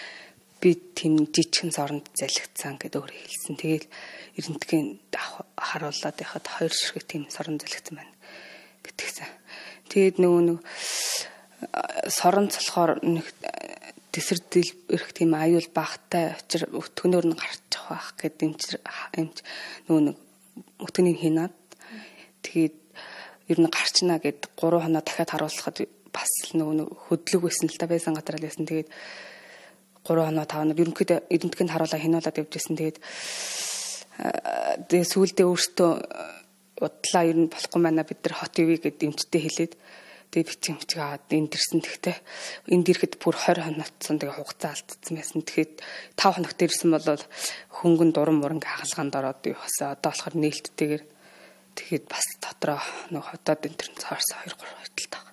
би 0.63 0.79
тэм 0.95 1.27
жижигхэн 1.35 1.75
соронд 1.75 2.07
залхицсан 2.15 2.79
гэдэг 2.79 3.03
өөр 3.03 3.11
хэлсэн. 3.11 3.59
Тэгэл 3.59 3.87
эрентгийн 4.39 5.03
харуулад 5.59 6.17
яхад 6.23 6.47
хоёр 6.47 6.71
ширхэг 6.71 7.03
тийм 7.11 7.27
сорон 7.27 7.59
залхицсан 7.59 7.99
байна 7.99 8.15
гэтгсэн. 8.87 9.27
Тэгээд 9.91 10.23
нөгөө 10.23 10.43
нэг 10.47 10.59
сорон 12.07 12.47
цолхоор 12.47 13.03
нэг 13.03 13.27
тесэрдэл 14.15 14.71
ирэх 14.95 15.11
тийм 15.15 15.35
аюул 15.35 15.67
багтай 15.75 16.39
очир 16.39 16.71
өтгөнөөр 16.71 17.27
нь 17.27 17.39
гарч 17.39 17.75
явах 17.75 18.15
гэдэг 18.19 18.43
эмч 18.47 18.63
эмч 19.19 19.37
нөгөө 19.89 20.03
нэг 20.07 20.17
өтгөнийг 20.83 21.19
хийнаад 21.23 21.57
тэгээд 22.45 22.77
ер 23.49 23.59
нь 23.59 23.69
гарчна 23.73 24.21
гэд 24.21 24.53
3 24.57 24.85
хоноо 24.85 25.03
дахиад 25.03 25.33
харуулхад 25.33 25.77
бас 26.13 26.33
л 26.53 26.61
нөгөө 26.61 27.09
хөдлөг 27.09 27.43
байсан 27.49 27.69
л 27.69 27.81
та 27.81 27.87
байсан 27.89 28.15
гадрал 28.15 28.45
байсан. 28.45 28.69
Тэгээд 28.69 28.89
3 30.05 30.29
хоноо 30.29 30.45
5 30.45 30.53
хоноо 30.53 30.77
ерөнхийдөө 30.77 31.19
эдэнтгэнд 31.33 31.73
харуулаа 31.73 32.01
хинуулаад 32.01 32.41
явжсэн. 32.41 32.77
Тэгээд 32.77 32.99
тэгээ 34.89 35.07
сүүлдээ 35.13 35.47
өөртөө 35.47 35.93
удлаа 36.83 37.25
ер 37.27 37.39
нь 37.39 37.51
болохгүй 37.51 37.81
байна 37.83 38.05
бид 38.07 38.21
нар 38.23 38.35
хот 38.39 38.55
ивэ 38.59 38.77
гэд 38.83 39.03
эмчтэй 39.03 39.41
хэлээд 39.43 39.73
тэгээ 40.31 40.49
битгий 40.49 40.73
эмчгээ 40.75 41.03
аваад 41.03 41.27
энд 41.33 41.53
ирсэн 41.57 41.81
тэгтээ 41.83 42.17
энд 42.75 42.87
ирэхэд 42.87 43.15
бүр 43.19 43.35
20 43.35 43.65
хоногтсон 43.65 44.17
тэгээ 44.21 44.37
хугацаа 44.39 44.71
алдсан 44.77 45.15
байсан. 45.17 45.41
Тэгэхэд 45.43 45.73
5 46.21 46.37
хоногт 46.37 46.61
ирсэн 46.63 46.91
бол 46.93 47.23
хөнгөн 47.81 48.11
дуран 48.13 48.37
муран 48.39 48.61
хагалгаанд 48.63 49.15
ороод 49.19 49.43
юусаа 49.49 49.97
одоо 49.97 50.13
болохоор 50.13 50.37
нээлттэйгээр 50.37 51.03
тэгэхэд 51.79 52.05
бас 52.11 52.27
дотроо 52.43 52.83
нэг 53.15 53.23
хотод 53.23 53.63
энэ 53.63 53.79
төр 53.79 53.91
цаарсан 54.03 54.39
2 54.43 54.59
3 54.59 54.67
хойдолтой 54.67 55.29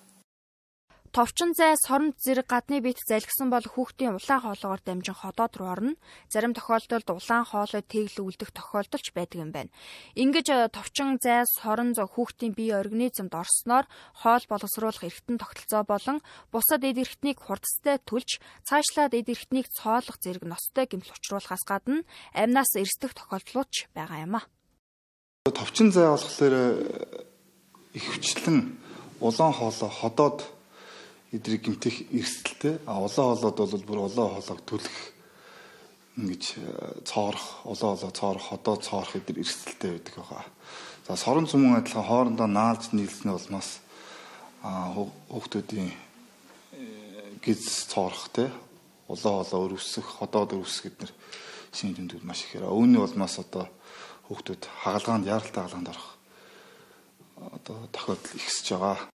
Товчин 1.16 1.56
зай 1.56 1.72
соронд 1.80 2.20
зэрэг 2.20 2.44
гадны 2.44 2.84
бит 2.84 3.00
залгсан 3.08 3.48
бол 3.48 3.64
хүүхдийн 3.64 4.20
улаан 4.20 4.42
хоолоогоор 4.44 4.84
дамжин 4.84 5.16
ходоод 5.16 5.56
руу 5.56 5.72
орно. 5.72 5.92
Зарим 6.28 6.52
тохиолдолд 6.52 7.08
улаан 7.08 7.48
хоолой 7.48 7.80
тэглэл 7.80 8.28
үлдэх 8.28 8.52
тохиолдолч 8.52 9.16
байдаг 9.16 9.38
юм 9.40 9.48
байна. 9.48 9.72
Ингэж 10.12 10.46
э, 10.52 10.68
товчин 10.68 11.16
зай 11.16 11.48
сорон 11.48 11.96
зо 11.96 12.04
хүүхдийн 12.04 12.52
бие 12.52 12.76
организмд 12.76 13.32
орсноор 13.32 13.88
хоол 14.12 14.44
боловсруулах 14.44 15.08
эргэтэн 15.08 15.40
тогтолцоо 15.40 15.82
болон 15.88 16.20
бусад 16.52 16.84
эд 16.84 17.00
эрхтнийг 17.00 17.40
хурдастай 17.40 17.96
түлж 18.04 18.36
цаашлаад 18.68 19.16
эд 19.16 19.32
эрхтнийг 19.32 19.72
цоолох 19.72 20.20
зэрэг 20.20 20.44
ностой 20.44 20.84
гэмтэл 20.84 21.16
учруулахаас 21.16 21.64
гадна 21.64 22.04
амнаас 22.36 22.76
эрсдэх 22.76 23.16
тохиолдлууд 23.16 23.72
ч 23.72 23.88
байгаа 23.96 24.20
юм 24.20 24.36
а. 24.36 24.44
Товчин 25.52 25.92
зай 25.92 26.08
болохоор 26.10 26.52
э, 26.52 27.26
их 27.94 28.04
хүчлэн 28.12 28.78
улаан 29.20 29.52
хоолой 29.52 29.90
ходоод 29.90 30.42
эдрийг 31.32 31.62
гимтэх 31.62 32.02
эрсдэлтэй 32.10 32.78
а 32.86 32.98
улаан 32.98 33.36
хоолойд 33.36 33.56
бол 33.56 33.86
бүр 33.86 33.98
улаан 34.10 34.34
хоолойг 34.34 34.62
төлөх 34.66 34.96
ингэж 36.16 36.44
э, 36.56 37.00
цоорох 37.04 37.62
улаан 37.64 37.96
хоолой 37.96 38.12
цоорох 38.12 38.52
одоо 38.52 38.76
цоорох 38.76 39.16
эдэр 39.16 39.38
эрсдэлтэй 39.38 39.90
байдаг 39.96 40.14
байгаа. 40.16 40.44
За 41.06 41.16
сорон 41.16 41.46
зүмэн 41.46 41.78
адилхан 41.78 42.04
хоорондоо 42.04 42.46
наалж 42.46 42.90
нийлснээ 42.92 43.38
болмоос 43.38 43.80
а 44.62 44.90
хүүхдүүдийн 44.96 45.92
э, 45.92 45.96
гиз 47.44 47.86
цоорох 47.86 48.28
те 48.34 48.50
улаан 49.06 49.46
хоолой 49.46 49.78
өрөвсөх 49.78 50.18
ходоод 50.18 50.58
өрөвсөх 50.58 50.90
гэднэр 50.90 51.12
шинэ 51.70 51.94
тэмдгүүд 51.96 52.24
маш 52.26 52.42
ихээр. 52.42 52.66
Үүний 52.66 52.98
болмоос 52.98 53.38
одоо 53.38 53.70
хүүхдүүд 54.26 54.62
хагалгаанд 54.82 55.26
яаралтай 55.26 55.62
хагалгаанд 55.62 55.90
орох 55.92 56.08
одоо 57.56 57.78
тохиолдол 57.94 58.38
ихсэж 58.38 58.66
байгаа. 58.74 59.15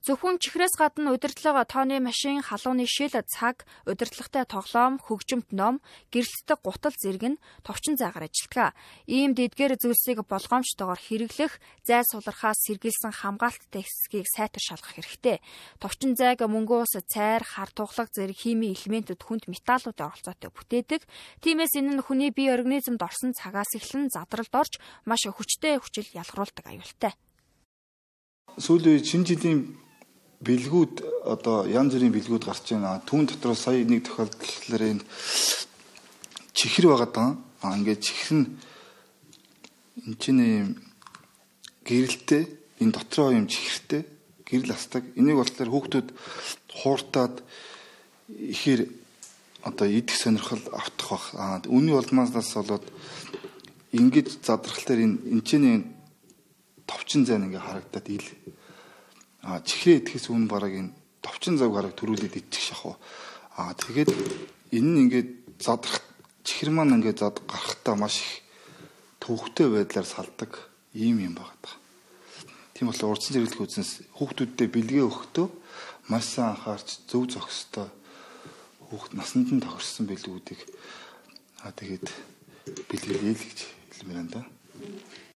Зөвхөн 0.00 0.40
чихрээс 0.40 0.80
гадна 0.80 1.12
удирдлага 1.12 1.68
тооны 1.68 2.00
машин, 2.00 2.40
халууны 2.40 2.88
шил, 2.88 3.12
цаг, 3.20 3.68
удирдлагатай 3.84 4.48
тоглоом, 4.48 4.96
хөгжимт 4.96 5.52
ном, 5.52 5.84
гэрэлтдэг 6.08 6.56
гутал 6.64 6.96
зэрэг 6.96 7.36
нь 7.36 7.40
товчин 7.60 8.00
зайгаар 8.00 8.32
ажилтгаа. 8.32 8.72
Ийм 9.04 9.36
дэдгээр 9.36 9.76
зүйлсийг 9.76 10.24
болгоомжтойгоор 10.24 10.96
хэрэглэх, 10.96 11.60
зай 11.84 12.00
сулрахаас 12.08 12.64
сэргийлсэн 12.64 13.12
хамгаалттай 13.12 13.84
хэсгийг 13.84 14.24
сайтар 14.24 14.64
шалгах 14.64 14.96
хэрэгтэй. 14.96 15.36
Товчин 15.76 16.16
зайг 16.16 16.48
мөнгө 16.48 16.80
ус, 16.80 16.96
цайр, 16.96 17.44
хар 17.44 17.68
тухлаг 17.68 18.08
зэрэг 18.08 18.40
хими 18.40 18.72
элементүүд 18.72 19.20
хүнд 19.20 19.52
металлуудын 19.52 20.08
оролцоотой 20.08 20.48
бүтээдэг. 20.48 21.04
Тиймээс 21.44 21.76
энэ 21.76 22.00
нь 22.00 22.04
хүний 22.08 22.32
бие 22.32 22.56
организмд 22.56 23.04
орсон 23.04 23.36
цагаас 23.36 23.76
эхлэн 23.76 24.08
задралд 24.08 24.54
орж 24.56 24.80
маш 25.04 25.28
хүчтэй 25.28 25.76
хүчил 25.76 26.08
ялгаруулдаг 26.16 26.64
аюултай. 26.72 27.12
Сүүлийн 28.56 29.04
шинэ 29.04 29.28
жилийн 29.28 29.60
бэлгүүд 30.40 30.94
одоо 31.28 31.68
янз 31.68 31.92
бүрийн 31.92 32.14
бэлгүүд 32.16 32.44
гарч 32.48 32.72
байна. 32.72 33.00
Түүн 33.04 33.28
дотор 33.28 33.52
сая 33.56 33.84
нэг 33.84 34.08
тохиолдолд 34.08 34.80
энэ 34.80 35.04
чихэр 36.56 36.88
байгаа 36.88 37.10
даа. 37.12 37.30
А 37.60 37.76
ингээд 37.76 38.00
чихэр 38.00 38.32
нь 38.40 38.48
энэ 40.08 40.16
чинь 40.16 40.42
гэрэлтэй 41.84 42.42
энэ 42.80 42.94
дотроо 42.96 43.36
юм 43.36 43.46
чихэртэй 43.52 44.08
гэрэл 44.48 44.72
астаг. 44.72 45.04
Энийг 45.14 45.36
болохоор 45.36 45.70
хүүхдүүд 45.70 46.08
хууртаад 46.72 47.44
ихээр 48.32 48.88
одоо 49.62 49.86
идэх 49.86 50.16
сонирхол 50.16 50.64
автах 50.72 51.08
бах. 51.10 51.26
А 51.36 51.60
үүний 51.68 51.92
улмаас 51.92 52.32
болоод 52.32 52.88
ингэж 53.92 54.40
задрахлаар 54.40 55.00
энэ 55.04 55.16
энэ 55.36 55.44
чинь 55.44 55.84
товчин 56.88 57.28
зайн 57.28 57.46
ингээ 57.46 57.60
харагдаад 57.60 58.06
ил 58.08 58.26
а 59.42 59.60
чихрээ 59.60 60.04
идэхээс 60.04 60.30
өмнө 60.30 60.48
бараг 60.48 60.72
энэ 60.74 60.94
товчин 61.24 61.56
зав 61.56 61.72
гараг 61.72 61.96
төрүүлээд 61.96 62.40
идчих 62.40 62.72
шахав. 62.72 62.96
А 63.56 63.74
тэгээд 63.74 64.10
энэ 64.76 64.88
нь 64.88 65.00
ингээд 65.08 65.30
задрах 65.60 66.04
чихэр 66.44 66.70
маань 66.72 66.96
ингээд 67.00 67.20
зад 67.20 67.40
гарахтаа 67.44 67.96
маш 67.96 68.20
их 68.20 68.32
төвхтэй 69.20 69.68
байдлаар 69.68 70.08
салдаг 70.08 70.70
ийм 70.94 71.20
юм 71.20 71.34
байгаа. 71.36 71.76
Тийм 72.74 72.88
болохоор 72.88 73.12
урдсан 73.12 73.32
зэрэглэх 73.36 73.60
үзнес 73.60 73.90
хүүхдүүддээ 74.16 74.68
бэлгээ 74.72 75.04
өгөхдөө 75.04 75.46
маш 76.08 76.24
сайн 76.32 76.56
анхаарч 76.56 77.04
зөв 77.04 77.28
зохистой 77.28 77.92
хүүхд 78.88 79.12
насанд 79.14 79.52
нь 79.52 79.60
тохирсон 79.60 80.08
бэлгүүдийг 80.08 80.60
а 81.62 81.70
тэгээд 81.76 82.08
бэлгэлээл 82.88 83.36
гэж 83.36 83.58
хэлмээр 83.92 84.20
энэ 84.24 85.29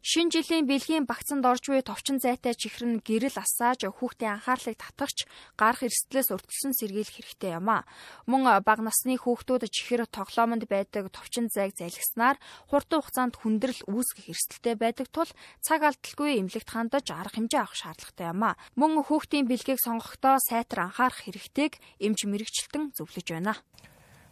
да. 0.00 0.06
Шинэ 0.08 0.30
жилийн 0.32 0.64
бэлгийн 0.64 1.04
багцанд 1.04 1.44
орж 1.44 1.68
буй 1.68 1.82
товчин 1.84 2.16
зайтай 2.18 2.54
чихэр 2.56 2.88
нь 2.88 3.02
гэрэл 3.04 3.36
асааж 3.36 3.84
хүүхдийн 3.84 4.40
анхаарлыг 4.40 4.80
татгахч 4.80 5.28
гарах 5.60 5.84
эрсдлээс 5.84 6.32
урьдчилан 6.32 6.72
сэргийлэх 6.72 7.16
хэрэгтэй 7.20 7.52
юм 7.60 7.68
а. 7.68 7.84
Мөн 8.24 8.64
бага 8.64 8.80
насны 8.80 9.20
хүүхдүүд 9.20 9.68
чихэр 9.68 10.08
тоглоомонд 10.08 10.64
байдаг 10.72 11.12
товчин 11.12 11.52
зайг 11.52 11.76
залгиснаар 11.76 12.40
хурдан 12.72 13.04
хугацаанд 13.04 13.34
хүндрэл 13.36 13.84
үүсгэх 13.92 14.32
эрсдэлтэй 14.32 14.74
байдаг 14.80 15.08
тул 15.12 15.28
цаг 15.60 15.84
алдалгүй 15.84 16.40
эмнэлэгт 16.40 16.70
хандаж 16.72 17.06
арга 17.12 17.36
хэмжээ 17.36 17.60
авах 17.60 17.76
шаардлагатай 17.76 18.32
юм 18.32 18.42
а. 18.48 18.56
Мөн 18.80 19.04
хүүхдийн 19.04 19.44
бэлгийг 19.44 19.84
сонгохдоо 19.84 20.40
сайтар 20.40 20.88
анхаарах 20.88 21.28
хэрэгтэйг 21.28 21.76
эмч 22.00 22.24
мэрэгчлэн 22.24 22.96
зөвлөж 22.96 23.26
байна. 23.36 23.60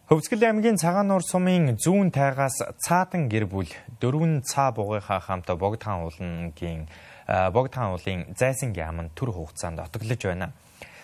Хөвсгөл 0.08 0.40
аймгийн 0.40 0.80
Цагаануур 0.80 1.20
сумын 1.20 1.76
зүүн 1.76 2.08
тайгаас 2.08 2.62
цаатан 2.80 3.28
гэр 3.28 3.44
бүл 3.44 3.68
дөрвөн 4.00 4.40
цаа 4.40 4.72
бугынхаа 4.72 5.20
хамт 5.20 5.52
Богдхан 5.52 6.00
уулангийн 6.08 6.88
Богдхан 7.28 7.92
уулын 7.92 8.24
зайсангийн 8.32 8.88
аманд 8.88 9.12
төр 9.12 9.36
хугацаанд 9.36 9.84
отоглож 9.84 10.24
байна. 10.24 10.56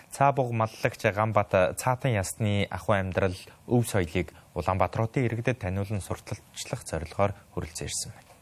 Цаа 0.09 0.33
буг 0.33 0.49
маллагч 0.57 1.05
Ганбат 1.05 1.53
цаатан 1.77 2.17
ясны 2.17 2.65
ахуй 2.65 2.97
амьдрал 2.97 3.37
өв 3.69 3.85
соёлыг 3.85 4.33
Улаанбаатаруудын 4.57 5.29
иргэдэд 5.29 5.61
таниулан 5.61 6.01
сурталчлах 6.01 6.81
зорилгоор 6.89 7.37
хүрэлцэн 7.53 7.85
ирсэн 7.85 8.09
байна. 8.09 8.34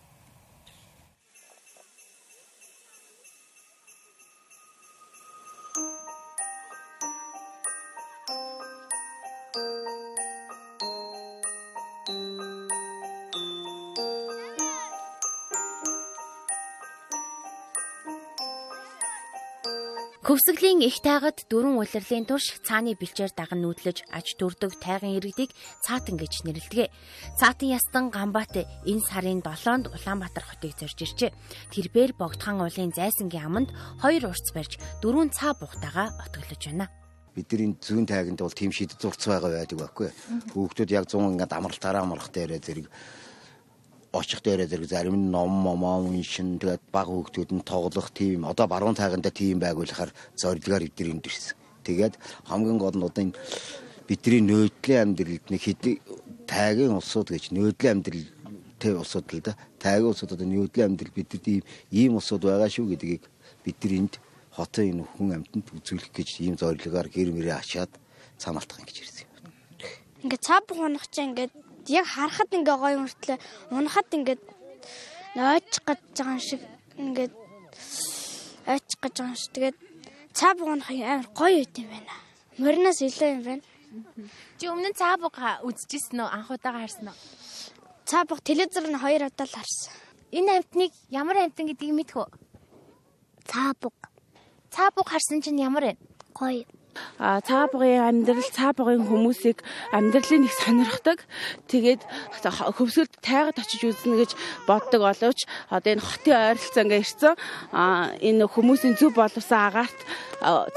Хөвсгөлийн 20.33 20.81
их 20.81 20.97
тайгад 21.05 21.45
дөрвөн 21.45 21.77
улирлын 21.77 22.25
турш 22.25 22.57
цааны 22.65 22.97
бэлчээр 22.97 23.37
даган 23.37 23.61
нүүдлэж 23.61 24.09
аж 24.09 24.33
төрдөг 24.41 24.81
тайган 24.81 25.13
иргэдийг 25.13 25.53
цаатан 25.85 26.17
гэж 26.17 26.49
нэрлэдэг. 26.49 26.89
Цаатан 27.37 27.69
ястан 27.69 28.09
Гамбат 28.09 28.57
энэ 28.57 29.05
сарын 29.05 29.45
7-нд 29.45 29.93
Улаанбаатар 29.93 30.41
хотыг 30.41 30.73
зорж 30.73 30.97
иржээ. 31.05 31.37
Тэрбээр 31.69 32.17
Богдхан 32.17 32.65
уулын 32.65 32.89
зайсангийн 32.97 33.45
аманд 33.45 33.69
хоёр 34.01 34.33
урц 34.33 34.49
барьж 34.57 34.81
дөрвөн 35.05 35.29
цаа 35.29 35.53
бугтаага 35.53 36.17
отоглож 36.17 36.65
байна 36.65 36.89
бидний 37.37 37.77
зүүн 37.77 38.09
тайганд 38.09 38.41
бол 38.41 38.57
тийм 38.57 38.73
шид 38.73 38.97
зурц 38.97 39.29
байгаа 39.29 39.53
байдаг 39.53 39.77
байхгүй. 39.85 40.09
Хүүхдүүд 40.53 40.89
яг 40.97 41.05
100 41.09 41.33
ингээд 41.33 41.53
амралтаараа 41.53 42.05
амрах 42.05 42.33
дээрээ 42.33 42.61
зэрэг 42.61 42.87
очих 44.13 44.45
дээрээ 44.45 44.69
зэрэг 44.69 44.89
зарим 44.93 45.17
нь 45.17 45.31
ном 45.33 45.49
момоо 45.49 46.05
уншин 46.05 46.61
тэгээд 46.61 46.83
баг 46.93 47.09
хөвгтүүд 47.09 47.49
нь 47.49 47.65
тоглох 47.65 48.13
тийм 48.13 48.45
одоо 48.45 48.69
баруун 48.69 48.93
цайганда 48.93 49.33
тийм 49.33 49.57
байгуулахаар 49.57 50.13
зорилгоор 50.37 50.85
эдгээр 50.85 51.13
энд 51.17 51.25
ирсэн. 51.25 51.57
Тэгээд 51.81 52.13
хамгийн 52.45 52.77
гол 52.77 52.93
нь 52.93 53.07
одоо 53.09 53.21
энэ 53.25 53.37
бидний 54.05 54.41
нөөдлийн 54.45 55.17
амьдралд 55.17 55.45
нэг 55.49 55.61
хэд 55.65 55.81
тайгийн 56.45 56.93
улсууд 56.93 57.33
гэж 57.33 57.57
нөөдлийн 57.57 57.93
амьдрал 57.97 58.27
тэ 58.77 58.93
улсууд 58.93 59.27
л 59.33 59.41
да. 59.41 59.57
Тайгийн 59.81 60.13
улсууд 60.13 60.35
одоо 60.37 60.45
нөөдлийн 60.45 60.93
амьдрал 60.93 61.17
бидэд 61.17 61.45
ийм 61.49 61.63
ийм 61.89 62.11
улсууд 62.21 62.45
байгаа 62.45 62.69
шүү 62.69 62.93
гэдгийг 62.93 63.23
бид 63.65 63.77
нар 63.81 63.93
энд 63.97 64.13
хотын 64.53 64.85
энэ 64.93 65.03
хүн 65.17 65.29
амьтанд 65.41 65.67
үзүүлэх 65.73 66.13
гэж 66.13 66.29
ийм 66.45 66.55
зорилгоор 66.61 67.09
гэр 67.09 67.33
мөрөө 67.33 67.57
ачаад 67.57 67.91
цаамалтах 68.37 68.77
ингэж 68.85 68.97
ирсэн 69.01 69.25
юм. 69.25 69.33
Ингээ 70.29 70.41
цаа 70.45 70.61
буханах 70.61 71.09
чинь 71.09 71.33
ингээд 71.33 71.62
яг 71.87 72.05
харахад 72.07 72.51
ингээ 72.53 72.77
гоё 72.79 72.97
мөртлөө 73.03 73.37
унахад 73.75 74.09
ингээ 74.11 74.39
ойчих 75.35 75.83
гэж 75.87 75.99
байгаа 76.15 76.39
шиг 76.39 76.61
ингээ 76.97 77.29
ойчих 78.67 78.99
гэж 79.03 79.13
байгаа 79.19 79.35
шиг 79.35 79.51
тэгээд 79.55 79.77
цаа 80.33 80.53
бугнах 80.55 80.89
амар 80.89 81.27
гоё 81.35 81.61
үт 81.65 81.75
юм 81.77 81.89
байна. 81.89 82.13
Морноос 82.57 82.99
илүү 83.01 83.29
юм 83.35 83.43
байна. 83.43 83.63
Чи 84.57 84.65
өмнө 84.69 84.89
нь 84.89 84.97
цаа 84.97 85.17
буг 85.17 85.35
үзчихсэн 85.37 86.21
үү? 86.21 86.29
Анх 86.29 86.49
удаага 86.49 86.81
харсан 86.81 87.09
уу? 87.11 87.19
Цаа 88.09 88.23
буг 88.25 88.39
телевизээр 88.41 88.89
нь 88.89 89.01
хоёр 89.01 89.29
удаа 89.29 89.45
л 89.45 89.57
харсан. 89.57 89.93
Энэ 90.33 90.51
амтныг 90.61 90.91
ямар 91.13 91.37
амтан 91.45 91.69
гэдгийг 91.69 91.93
мэдэх 91.93 92.17
үү? 92.17 92.29
Цаа 93.45 93.73
буг. 93.77 93.93
Цаа 94.73 94.89
буг 94.95 95.05
харсан 95.09 95.41
чинь 95.41 95.61
ямар 95.61 95.93
вэ? 95.93 95.93
Гоё 96.33 96.65
а 97.19 97.41
цаабгын 97.41 98.03
амьдрал 98.09 98.49
цаабгын 98.49 99.07
хүмүүсийг 99.07 99.63
амьдралын 99.91 100.47
их 100.47 100.55
сонирхдаг. 100.57 101.19
Тэгээд 101.67 102.01
хөвсгөлд 102.43 103.13
тайгад 103.21 103.57
очиж 103.57 103.81
үзнэ 103.83 104.15
гэж 104.23 104.31
боддог 104.67 105.01
боловч 105.01 105.45
одоо 105.69 105.89
энэ 105.93 106.03
хотын 106.03 106.57
ойролцоо 106.57 106.83
ингээ 106.83 107.03
ирсэн. 107.03 107.35
Энэ 108.21 108.45
хүмүүсийн 108.47 108.95
зөв 108.97 109.13
боловсон 109.15 109.59
агаарт 109.59 109.99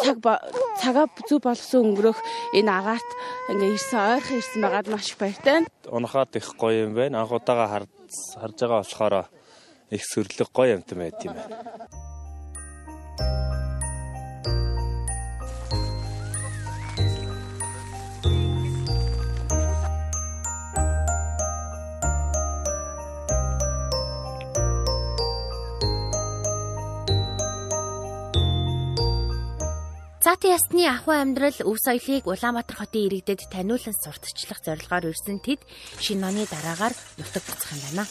цаг 0.02 0.16
цагаа 0.80 1.06
зөв 1.28 1.40
боловсон 1.42 1.92
өнгөрөх 1.92 2.18
энэ 2.54 2.70
агаарт 2.70 3.10
ингээ 3.50 3.74
ирсэн 3.74 4.00
ойрхон 4.20 4.38
ирсэн 4.40 4.60
байгаад 4.62 4.88
маш 4.92 5.08
баяртай. 5.18 5.66
Унахаад 5.90 6.36
их 6.36 6.48
гоё 6.54 6.86
юм 6.86 6.94
байна. 6.94 7.22
Анх 7.22 7.32
удаага 7.32 7.86
харж 8.38 8.56
байгаа 8.60 8.80
болохоор 8.82 9.14
их 9.90 10.02
сөрлөг 10.02 10.50
гоё 10.52 10.78
юмтай 10.78 10.96
байт 10.98 11.18
юм 11.24 11.34
байна. 11.34 11.56
Цаатын 30.26 30.58
ясны 30.58 30.82
ахуй 30.90 31.22
амьдрал 31.22 31.54
өв 31.62 31.78
соёлыг 31.78 32.26
Улаанбаатар 32.26 32.82
хотын 32.82 33.06
иргэдэд 33.06 33.46
таниулан 33.46 33.94
сурталчлах 33.94 34.58
зорилгоор 34.58 35.14
ирсэн 35.14 35.38
тэд 35.38 35.62
шинэ 36.02 36.26
оны 36.26 36.42
дараагаар 36.50 36.90
нутаг 37.14 37.46
буцах 37.46 37.70
юм 37.70 37.82
байна. 37.86 38.04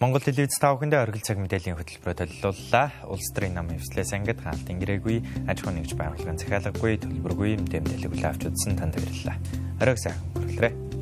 Монгол 0.00 0.24
телевиз 0.24 0.56
тавхандаа 0.56 1.04
оргил 1.04 1.20
цаг 1.20 1.36
мэдээллийн 1.36 1.76
хөтөлбөрөөр 1.76 2.32
төлөвлөлөө. 2.32 3.12
Улс 3.12 3.28
төрийн 3.36 3.60
нам 3.60 3.68
хвслээс 3.76 4.16
ангид 4.16 4.40
хаалтын 4.40 4.80
гэрээгүй, 4.80 5.44
аж 5.44 5.60
ахуйн 5.60 5.84
нэгж 5.84 5.92
байгууллагын 6.00 6.40
захиалаггүй, 6.40 6.96
төлбөргүй 6.96 7.60
мэдээлэл 7.60 8.08
хүлээн 8.08 8.32
авч 8.32 8.48
үзсэн 8.48 8.80
танд 8.80 8.96
баярлалаа. 8.96 9.36
Оройг 9.84 10.00
сайн 10.00 10.16
хүргэлтрээ. 10.32 10.93